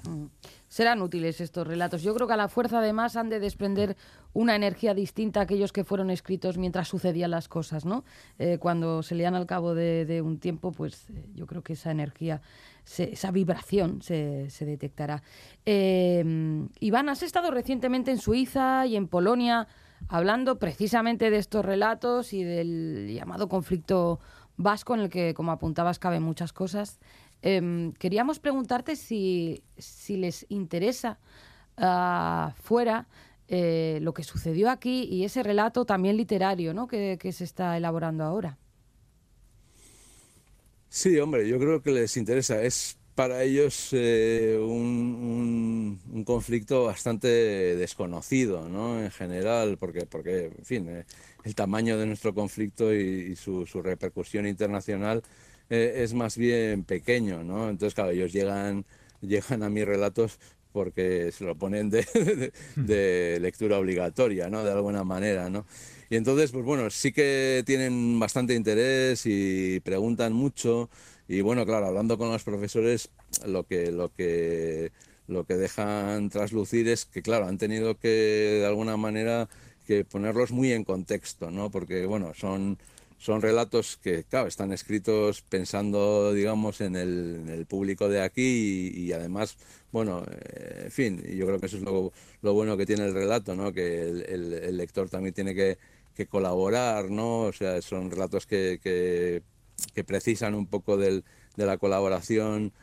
Serán 0.67 1.01
útiles 1.01 1.41
estos 1.41 1.67
relatos. 1.67 2.01
Yo 2.01 2.13
creo 2.15 2.27
que 2.27 2.33
a 2.33 2.37
la 2.37 2.47
fuerza 2.47 2.79
además 2.79 3.15
han 3.15 3.29
de 3.29 3.39
desprender 3.39 3.97
una 4.33 4.55
energía 4.55 4.93
distinta 4.93 5.39
a 5.39 5.43
aquellos 5.43 5.71
que 5.71 5.83
fueron 5.83 6.09
escritos 6.09 6.57
mientras 6.57 6.87
sucedían 6.87 7.31
las 7.31 7.47
cosas, 7.47 7.85
¿no? 7.85 8.03
Eh, 8.39 8.57
cuando 8.59 9.03
se 9.03 9.15
lean 9.15 9.35
al 9.35 9.45
cabo 9.45 9.75
de, 9.75 10.21
un 10.23 10.39
tiempo, 10.39 10.71
pues 10.71 11.09
eh, 11.09 11.25
yo 11.33 11.45
creo 11.47 11.61
que 11.61 11.73
esa 11.73 11.91
energía, 11.91 12.41
esa 12.97 13.31
vibración 13.31 14.01
se, 14.01 14.49
se 14.49 14.65
detectará. 14.65 15.23
Iván, 15.65 17.09
has 17.09 17.23
estado 17.23 17.51
recientemente 17.51 18.11
en 18.11 18.17
Suiza 18.17 18.85
y 18.85 18.95
en 18.95 19.07
Polonia 19.07 19.67
hablando 20.07 20.59
precisamente 20.59 21.29
de 21.29 21.37
estos 21.37 21.63
relatos 21.65 22.33
y 22.33 22.43
del 22.43 23.13
llamado 23.13 23.47
conflicto 23.47 24.19
vasco 24.58 24.93
en 24.93 25.01
el 25.01 25.10
que, 25.10 25.34
como 25.34 25.51
apuntabas, 25.51 26.00
caben 26.00 26.24
muchas 26.24 26.53
cosas. 26.53 27.00
Em, 27.41 27.93
queríamos 27.93 28.39
preguntarte 28.39 28.96
si, 28.96 29.63
les 30.08 30.46
interesa 30.50 31.20
uh, 31.77 32.51
fuera 32.62 33.08
eh, 33.48 34.00
lo 34.01 34.13
que 34.13 34.24
sucedió 34.24 34.70
aquí 34.70 35.03
y 35.03 35.25
ese 35.25 35.43
relato 35.43 35.86
también 35.86 36.17
literario 36.17 36.74
¿no? 36.74 36.88
que, 36.88 37.17
que 37.20 37.31
se 37.31 37.43
está 37.43 37.75
elaborando 37.77 38.24
ahora. 38.24 38.58
Sí, 40.89 41.17
hombre, 41.20 41.48
yo 41.48 41.58
creo 41.58 41.81
que 41.81 41.91
les 41.91 42.17
interesa. 42.17 42.62
Es 42.62 42.98
para 43.15 43.43
ellos 43.43 43.89
eh, 43.91 44.58
un, 44.62 46.24
conflicto 46.25 46.86
bastante 46.86 47.27
desconocido, 47.27 48.70
¿no? 48.70 49.01
En 49.01 49.12
general, 49.12 49.77
porque, 49.77 50.05
porque 50.05 50.46
en 50.58 50.65
fin, 50.65 50.89
eh, 50.89 51.05
el 51.43 51.55
tamaño 51.55 51.98
de 51.98 52.05
nuestro 52.05 52.33
conflicto 52.33 52.93
y, 52.93 53.36
su, 53.36 53.65
repercusión 53.83 54.48
internacional 54.48 55.24
eh, 55.69 56.03
es 56.03 56.13
más 56.13 56.38
bien 56.38 56.83
pequeño, 56.83 57.43
¿no? 57.43 57.69
Entonces, 57.69 57.93
claro, 57.95 58.12
ellos 58.12 58.33
llegan, 58.33 58.86
llegan 59.21 59.63
a 59.63 59.69
mis 59.69 59.86
relatos 59.86 60.39
porque 60.71 61.31
se 61.31 61.43
lo 61.43 61.55
ponen 61.55 61.89
de, 61.89 62.51
de, 62.75 63.39
lectura 63.41 63.77
obligatoria, 63.77 64.50
¿no? 64.50 64.63
De 64.63 64.71
alguna 64.71 65.03
manera, 65.03 65.50
¿no? 65.50 65.65
Y 66.10 66.17
entonces, 66.17 66.51
pues 66.51 66.65
bueno, 66.65 66.89
sí 66.89 67.12
que 67.13 67.63
tienen 67.65 68.19
bastante 68.19 68.53
interés 68.53 69.24
y 69.25 69.79
preguntan 69.81 70.33
mucho. 70.33 70.89
Y 71.27 71.41
bueno, 71.41 71.65
claro, 71.65 71.88
hablando 71.88 72.17
con 72.17 72.29
los 72.31 72.43
profesores, 72.43 73.10
lo 73.45 73.63
que, 73.63 73.91
lo 73.91 74.13
que, 74.13 74.91
lo 75.27 75.45
que 75.45 75.55
dejan 75.55 76.29
traslucir 76.29 76.89
es 76.89 77.05
que, 77.05 77.21
claro, 77.21 77.48
han 77.48 77.57
tenido 77.57 77.98
que, 77.98 78.10
de 78.60 78.65
alguna 78.65 78.98
manera, 78.98 79.48
que 79.91 80.05
ponerlos 80.05 80.51
muy 80.51 80.71
en 80.71 80.86
contexto, 80.86 81.51
¿no? 81.51 81.69
Porque, 81.69 82.05
bueno, 82.05 82.33
son, 82.33 82.77
son 83.17 83.41
relatos 83.41 83.98
que, 83.98 84.24
claro, 84.24 84.48
están 84.48 84.71
escritos 84.71 85.41
pensando, 85.41 86.33
digamos, 86.33 86.79
en 86.79 86.95
el, 86.95 87.65
público 87.67 88.07
de 88.07 88.21
aquí 88.21 88.91
y, 88.95 89.12
además, 89.12 89.57
bueno, 89.91 90.24
eh, 90.29 90.83
en 90.86 90.91
fin, 90.91 91.21
yo 91.24 91.45
creo 91.45 91.60
que 91.60 91.65
eso 91.65 91.77
es 91.77 91.83
lo, 91.83 92.53
bueno 92.53 92.77
que 92.77 92.86
tiene 92.86 93.05
el 93.05 93.13
relato, 93.13 93.55
¿no? 93.55 93.74
Que 93.74 94.01
el, 94.10 94.77
lector 94.77 95.10
también 95.10 95.33
tiene 95.33 95.53
que, 95.55 95.77
colaborar, 96.29 97.10
¿no? 97.10 97.41
O 97.41 97.51
sea, 97.51 97.81
son 97.81 98.12
relatos 98.12 98.45
que, 98.45 98.79
que 98.83 99.41
que 99.93 100.03
precisan 100.03 100.55
un 100.55 100.67
poco 100.67 100.98
del, 100.98 101.24
de 101.55 101.65
la 101.65 101.77
colaboración 101.77 102.74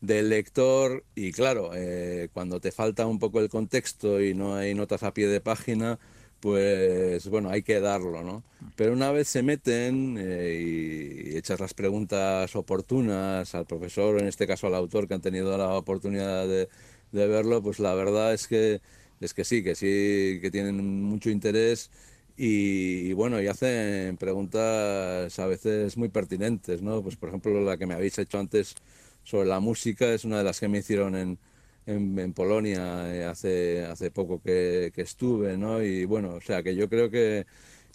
del 0.00 0.28
lector 0.28 1.04
y 1.14 1.32
claro, 1.32 1.70
eh, 1.74 2.28
cuando 2.32 2.60
te 2.60 2.72
falta 2.72 3.06
un 3.06 3.18
poco 3.18 3.40
el 3.40 3.48
contexto 3.48 4.20
y 4.20 4.34
no 4.34 4.56
hay 4.56 4.74
notas 4.74 5.02
a 5.02 5.12
pie 5.14 5.26
de 5.26 5.40
página, 5.40 5.98
pues 6.46 7.28
bueno, 7.28 7.50
hay 7.50 7.64
que 7.64 7.80
darlo, 7.80 8.22
¿no? 8.22 8.44
Pero 8.76 8.92
una 8.92 9.10
vez 9.10 9.26
se 9.26 9.42
meten 9.42 10.16
eh, 10.16 11.32
y, 11.34 11.36
echas 11.36 11.58
las 11.58 11.74
preguntas 11.74 12.54
oportunas 12.54 13.52
al 13.56 13.66
profesor, 13.66 14.20
en 14.20 14.28
este 14.28 14.46
caso 14.46 14.68
al 14.68 14.76
autor 14.76 15.08
que 15.08 15.14
han 15.14 15.20
tenido 15.20 15.58
la 15.58 15.70
oportunidad 15.70 16.46
de, 16.46 16.68
de 17.10 17.26
verlo, 17.26 17.64
pues 17.64 17.80
la 17.80 17.94
verdad 17.94 18.32
es 18.32 18.46
que 18.46 18.80
es 19.20 19.34
que 19.34 19.42
sí, 19.42 19.64
que 19.64 19.74
sí, 19.74 20.38
que 20.40 20.50
tienen 20.52 21.02
mucho 21.02 21.30
interés 21.30 21.90
y, 22.36 23.12
bueno, 23.14 23.42
y 23.42 23.48
hacen 23.48 24.16
preguntas 24.16 25.36
a 25.40 25.46
veces 25.48 25.96
muy 25.96 26.10
pertinentes, 26.10 26.80
¿no? 26.80 27.02
Pues 27.02 27.16
por 27.16 27.30
ejemplo 27.30 27.60
la 27.60 27.76
que 27.76 27.86
me 27.86 27.94
habéis 27.94 28.18
hecho 28.18 28.38
antes 28.38 28.76
sobre 29.24 29.48
la 29.48 29.58
música 29.58 30.14
es 30.14 30.24
una 30.24 30.38
de 30.38 30.44
las 30.44 30.60
que 30.60 30.68
me 30.68 30.78
hicieron 30.78 31.16
en, 31.16 31.38
en, 31.86 32.32
Polonia 32.32 33.14
eh, 33.14 33.24
hace, 33.24 33.84
hace 33.84 34.10
poco 34.10 34.40
que, 34.42 34.92
que, 34.94 35.02
estuve, 35.02 35.56
¿no? 35.56 35.82
Y 35.82 36.04
bueno, 36.04 36.34
o 36.34 36.40
sea, 36.40 36.62
que 36.62 36.74
yo 36.74 36.88
creo 36.88 37.10
que, 37.10 37.46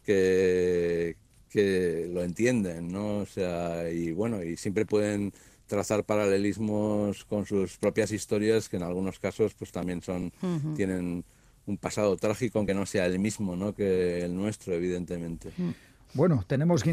que, 0.04 1.18
que 1.50 2.10
lo 2.12 2.24
entienden, 2.24 2.92
¿no? 2.92 3.20
O 3.20 3.26
sea, 3.26 3.90
y 3.90 4.12
bueno, 4.12 4.44
y 4.44 4.58
siempre 4.58 4.86
pueden 4.86 5.34
trazar 5.68 6.04
paralelismos 6.04 7.24
con 7.26 7.46
sus 7.46 7.78
propias 7.78 8.12
historias 8.12 8.68
que 8.68 8.78
en 8.78 8.84
algunos 8.84 9.20
casos 9.20 9.54
pues 9.54 9.72
también 9.72 10.02
son, 10.02 10.32
tienen 10.76 11.24
un 11.66 11.78
pasado 11.78 12.18
trágico, 12.18 12.60
aunque 12.60 12.74
no 12.74 12.86
sea 12.86 13.06
el 13.06 13.20
mismo 13.20 13.56
¿no? 13.56 13.74
que 13.74 14.26
el 14.26 14.36
nuestro, 14.36 14.74
evidentemente. 14.74 15.50
Bueno, 16.14 16.44
tenemos 16.46 16.84
que, 16.84 16.90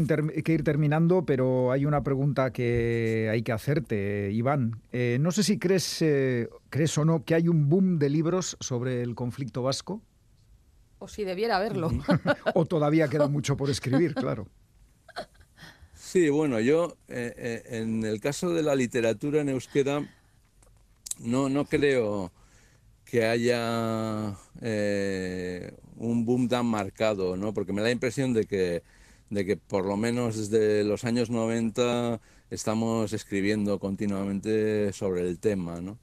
ir 0.53 0.63
terminando, 0.63 1.25
pero 1.25 1.71
hay 1.71 1.85
una 1.85 2.03
pregunta 2.03 2.51
que 2.51 3.29
hay 3.31 3.41
que 3.41 3.51
hacerte, 3.51 4.31
Iván. 4.31 4.81
Eh, 4.91 5.17
no 5.19 5.31
sé 5.31 5.43
si 5.43 5.59
crees, 5.59 6.01
eh, 6.01 6.49
crees 6.69 6.97
o 6.97 7.05
no 7.05 7.25
que 7.25 7.35
hay 7.35 7.47
un 7.47 7.67
boom 7.67 7.99
de 7.99 8.09
libros 8.09 8.55
sobre 8.59 9.01
el 9.01 9.15
conflicto 9.15 9.61
vasco. 9.61 10.01
O 10.99 11.07
si 11.07 11.23
debiera 11.25 11.57
haberlo. 11.57 11.91
o 12.53 12.65
todavía 12.65 13.07
queda 13.09 13.27
mucho 13.27 13.57
por 13.57 13.69
escribir, 13.69 14.15
claro. 14.15 14.47
Sí, 15.93 16.29
bueno, 16.29 16.59
yo 16.59 16.97
eh, 17.07 17.63
en 17.67 18.03
el 18.03 18.19
caso 18.19 18.51
de 18.51 18.63
la 18.63 18.73
literatura 18.73 19.41
en 19.41 19.49
euskera 19.49 20.01
no, 21.19 21.49
no 21.49 21.65
creo 21.65 22.31
que 23.09 23.25
haya 23.25 24.37
eh, 24.61 25.73
un 25.97 26.25
boom 26.25 26.47
tan 26.47 26.65
marcado, 26.65 27.35
¿no? 27.35 27.53
Porque 27.53 27.73
me 27.73 27.81
da 27.81 27.87
la 27.87 27.91
impresión 27.91 28.33
de 28.33 28.45
que, 28.45 28.83
de 29.29 29.45
que 29.45 29.57
por 29.57 29.85
lo 29.85 29.97
menos 29.97 30.37
desde 30.37 30.83
los 30.83 31.03
años 31.05 31.29
90 31.29 32.19
estamos 32.49 33.13
escribiendo 33.13 33.79
continuamente 33.79 34.91
sobre 34.93 35.21
el 35.21 35.39
tema, 35.39 35.81
¿no? 35.81 35.99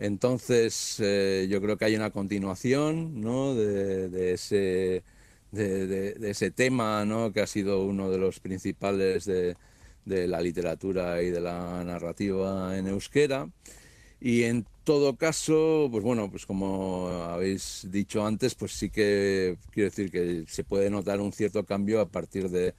Entonces, 0.00 0.96
eh, 1.00 1.46
yo 1.50 1.60
creo 1.60 1.76
que 1.76 1.84
hay 1.84 1.94
una 1.94 2.10
continuación 2.10 3.20
¿no? 3.20 3.54
de, 3.54 4.32
ese, 4.32 5.04
de, 5.52 6.16
ese 6.22 6.50
tema 6.50 7.04
¿no? 7.04 7.32
que 7.32 7.42
ha 7.42 7.46
sido 7.46 7.84
uno 7.84 8.10
de 8.10 8.16
los 8.16 8.40
principales 8.40 9.26
de, 9.26 9.56
de 10.06 10.26
la 10.26 10.40
literatura 10.40 11.22
y 11.22 11.28
de 11.30 11.40
la 11.40 11.84
narrativa 11.84 12.78
en 12.78 12.88
euskera. 12.88 13.50
Y 14.20 14.44
en 14.44 14.66
todo 14.84 15.16
caso, 15.16 15.88
pues 15.90 16.04
bueno, 16.04 16.30
pues 16.30 16.46
como 16.46 17.08
habéis 17.08 17.86
dicho 17.90 18.26
antes, 18.26 18.54
pues 18.54 18.72
sí 18.72 18.90
que 18.90 19.56
quiero 19.72 19.88
decir 19.88 20.10
que 20.10 20.44
se 20.46 20.64
puede 20.64 20.90
notar 20.90 21.20
un 21.20 21.32
cierto 21.32 21.64
cambio 21.64 22.00
a 22.00 22.06
partir 22.06 22.50
de, 22.50 22.74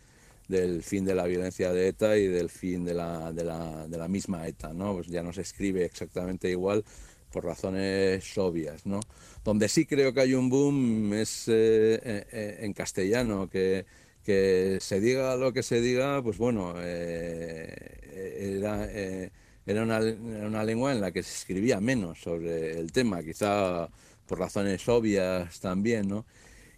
del 0.47 0.83
fin 0.83 1.05
de 1.05 1.15
la 1.15 1.25
violencia 1.25 1.71
de 1.71 1.87
ETA 1.87 2.17
y 2.17 2.27
del 2.27 2.49
fin 2.49 2.85
de 2.85 2.93
la, 2.93 3.31
de 3.31 3.43
la, 3.43 3.87
de 3.87 3.97
la 3.97 4.07
misma 4.07 4.47
ETA, 4.47 4.73
¿no? 4.73 4.95
Pues 4.95 5.07
ya 5.07 5.23
no 5.23 5.33
se 5.33 5.41
escribe 5.41 5.85
exactamente 5.85 6.49
igual 6.49 6.83
por 7.31 7.45
razones 7.45 8.37
obvias, 8.37 8.85
¿no? 8.85 8.99
Donde 9.43 9.67
sí 9.69 9.85
creo 9.85 10.13
que 10.13 10.21
hay 10.21 10.33
un 10.35 10.49
boom 10.49 11.13
es 11.13 11.47
eh, 11.47 11.99
eh, 12.03 12.25
eh, 12.31 12.57
en 12.61 12.73
castellano, 12.73 13.49
que, 13.49 13.85
que 14.23 14.77
se 14.81 14.99
diga 14.99 15.35
lo 15.37 15.53
que 15.53 15.63
se 15.63 15.81
diga, 15.81 16.21
pues 16.21 16.37
bueno, 16.37 16.79
era 16.79 18.87
era 19.65 19.83
una, 19.83 19.99
una, 19.99 20.63
lengua 20.63 20.91
en 20.91 21.01
la 21.01 21.11
que 21.11 21.23
se 21.23 21.33
escribía 21.33 21.79
menos 21.79 22.19
sobre 22.21 22.79
el 22.79 22.91
tema, 22.91 23.23
quizá 23.23 23.89
por 24.27 24.39
razones 24.39 24.87
obvias 24.89 25.59
también, 25.59 26.07
¿no? 26.07 26.25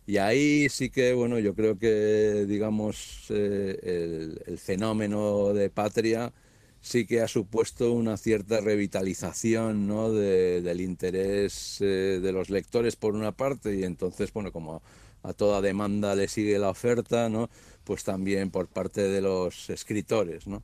Y 0.05 0.17
ahí 0.17 0.67
sí 0.69 0.89
que, 0.89 1.13
bueno, 1.13 1.39
yo 1.39 1.55
creo 1.55 1.77
que, 1.77 2.45
digamos, 2.47 3.25
eh, 3.29 4.35
el, 4.45 4.57
fenómeno 4.57 5.53
de 5.53 5.69
patria 5.69 6.33
sí 6.81 7.05
que 7.05 7.21
ha 7.21 7.27
supuesto 7.29 7.93
una 7.93 8.17
cierta 8.17 8.59
revitalización 8.59 9.87
¿no? 9.87 10.11
del 10.11 10.81
interés 10.81 11.77
eh, 11.81 12.19
de 12.21 12.31
los 12.33 12.49
lectores 12.49 12.97
por 12.97 13.15
una 13.15 13.31
parte 13.31 13.75
y 13.75 13.83
entonces, 13.83 14.33
bueno, 14.33 14.51
como 14.51 14.81
a 15.23 15.33
toda 15.33 15.61
demanda 15.61 16.15
le 16.15 16.27
sigue 16.27 16.59
la 16.59 16.69
oferta, 16.69 17.29
¿no? 17.29 17.49
Pues 17.85 18.03
también 18.03 18.51
por 18.51 18.67
parte 18.67 19.01
de 19.07 19.21
los 19.21 19.69
escritores, 19.69 20.47
¿no? 20.47 20.63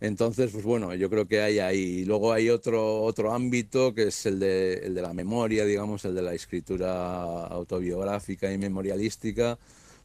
Entonces, 0.00 0.50
pues 0.52 0.64
bueno, 0.64 0.94
yo 0.94 1.08
creo 1.10 1.26
que 1.26 1.40
hay 1.40 1.58
ahí. 1.58 1.78
Y 2.00 2.04
luego 2.04 2.32
hay 2.32 2.50
otro, 2.50 3.02
otro 3.02 3.32
ámbito 3.32 3.94
que 3.94 4.04
es 4.08 4.26
el 4.26 4.38
de, 4.38 4.74
el 4.84 4.94
de 4.94 5.02
la 5.02 5.14
memoria, 5.14 5.64
digamos, 5.64 6.04
el 6.04 6.14
de 6.14 6.22
la 6.22 6.34
escritura 6.34 7.46
autobiográfica 7.46 8.52
y 8.52 8.58
memorialística, 8.58 9.58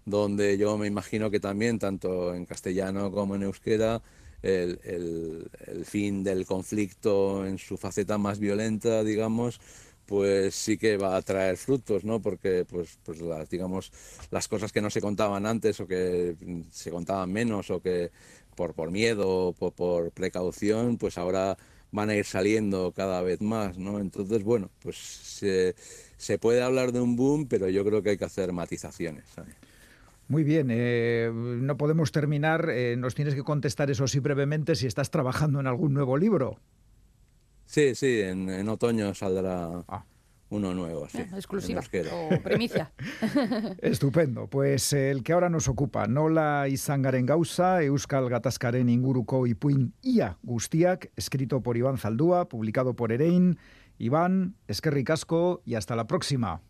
donde 0.05 0.57
yo 0.57 0.77
me 0.77 0.87
imagino 0.87 1.29
que 1.29 1.39
también, 1.39 1.79
tanto 1.79 2.33
en 2.33 2.45
castellano 2.45 3.11
como 3.11 3.35
en 3.35 3.43
euskera, 3.43 4.01
el, 4.41 4.79
el, 4.83 5.85
fin 5.85 6.23
del 6.23 6.45
conflicto 6.45 7.45
en 7.45 7.57
su 7.57 7.77
faceta 7.77 8.17
más 8.17 8.39
violenta, 8.39 9.03
digamos, 9.03 9.59
pues 10.05 10.55
sí 10.55 10.77
que 10.77 10.97
va 10.97 11.15
a 11.15 11.21
traer 11.21 11.57
frutos, 11.57 12.03
¿no? 12.03 12.21
Porque, 12.21 12.65
pues, 12.65 12.99
pues 13.03 13.21
las, 13.21 13.49
digamos, 13.49 13.91
las 14.31 14.47
cosas 14.47 14.71
que 14.71 14.81
no 14.81 14.89
se 14.89 15.01
contaban 15.01 15.45
antes 15.45 15.79
o 15.79 15.87
que 15.87 16.35
se 16.71 16.91
contaban 16.91 17.31
menos 17.31 17.69
o 17.69 17.81
que 17.81 18.11
por, 18.55 18.73
por 18.73 18.91
miedo 18.91 19.53
por, 19.57 19.73
por 19.73 20.11
precaución, 20.11 20.97
pues 20.97 21.17
ahora 21.17 21.57
van 21.91 22.09
a 22.09 22.15
ir 22.15 22.25
saliendo 22.25 22.93
cada 22.95 23.21
vez 23.21 23.41
más, 23.41 23.77
¿no? 23.77 23.99
Entonces, 23.99 24.43
bueno, 24.43 24.69
pues 24.81 24.97
se, 24.97 25.75
se 26.17 26.37
puede 26.37 26.61
hablar 26.61 26.91
de 26.91 27.01
un 27.01 27.15
boom, 27.15 27.47
pero 27.47 27.67
yo 27.69 27.83
creo 27.83 28.01
que 28.01 28.11
hay 28.11 28.17
que 28.17 28.25
hacer 28.25 28.53
matizaciones. 28.53 29.25
¿sabes? 29.35 29.55
Muy 30.27 30.43
bien, 30.43 30.67
eh, 30.71 31.29
no 31.33 31.75
podemos 31.75 32.11
terminar, 32.13 32.69
eh, 32.69 32.95
nos 32.97 33.15
tienes 33.15 33.35
que 33.35 33.43
contestar 33.43 33.91
eso 33.91 34.07
sí 34.07 34.19
brevemente 34.19 34.75
si 34.75 34.87
estás 34.87 35.11
trabajando 35.11 35.59
en 35.59 35.67
algún 35.67 35.93
nuevo 35.93 36.17
libro. 36.17 36.57
Sí, 37.65 37.95
sí, 37.95 38.21
en, 38.21 38.49
en 38.49 38.69
otoño 38.69 39.13
saldrá 39.13 39.83
Ah. 39.87 40.05
Uno 40.51 40.73
nuevo. 40.75 41.07
Sí, 41.09 41.17
Eh, 41.19 41.29
exclusiva 41.33 41.81
o 42.13 42.41
primicia. 42.43 42.91
Estupendo. 43.81 44.47
Pues 44.47 44.93
el 44.93 45.23
que 45.23 45.33
ahora 45.33 45.49
nos 45.49 45.67
ocupa, 45.67 46.07
nola 46.07 46.67
izangaren 46.67 47.25
gauza, 47.25 47.81
Euskal 47.81 48.29
Gatazkaren 48.29 48.89
inguruko 48.89 49.47
ipuin 49.47 49.93
ia 50.03 50.37
guztiak, 50.43 51.09
escrito 51.15 51.61
por 51.61 51.77
Iván 51.77 51.97
Zaldúa, 51.97 52.47
publicado 52.47 52.93
por 52.95 53.11
Erein. 53.11 53.57
Iván, 53.97 54.55
eskerrik 54.67 55.09
asko 55.09 55.61
y 55.65 55.75
hasta 55.75 55.95
la 55.95 56.05
próxima. 56.05 56.61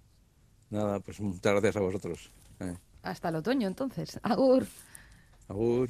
Nada, 0.70 1.00
pues 1.00 1.20
muchas 1.20 1.42
gracias 1.54 1.76
a 1.76 1.80
vosotros. 1.82 2.32
Eh, 2.60 2.76
Hasta 3.04 3.30
el 3.30 3.36
otoño, 3.36 3.68
entonces. 3.68 4.20
Agur. 4.24 4.66
Agur. 5.48 5.90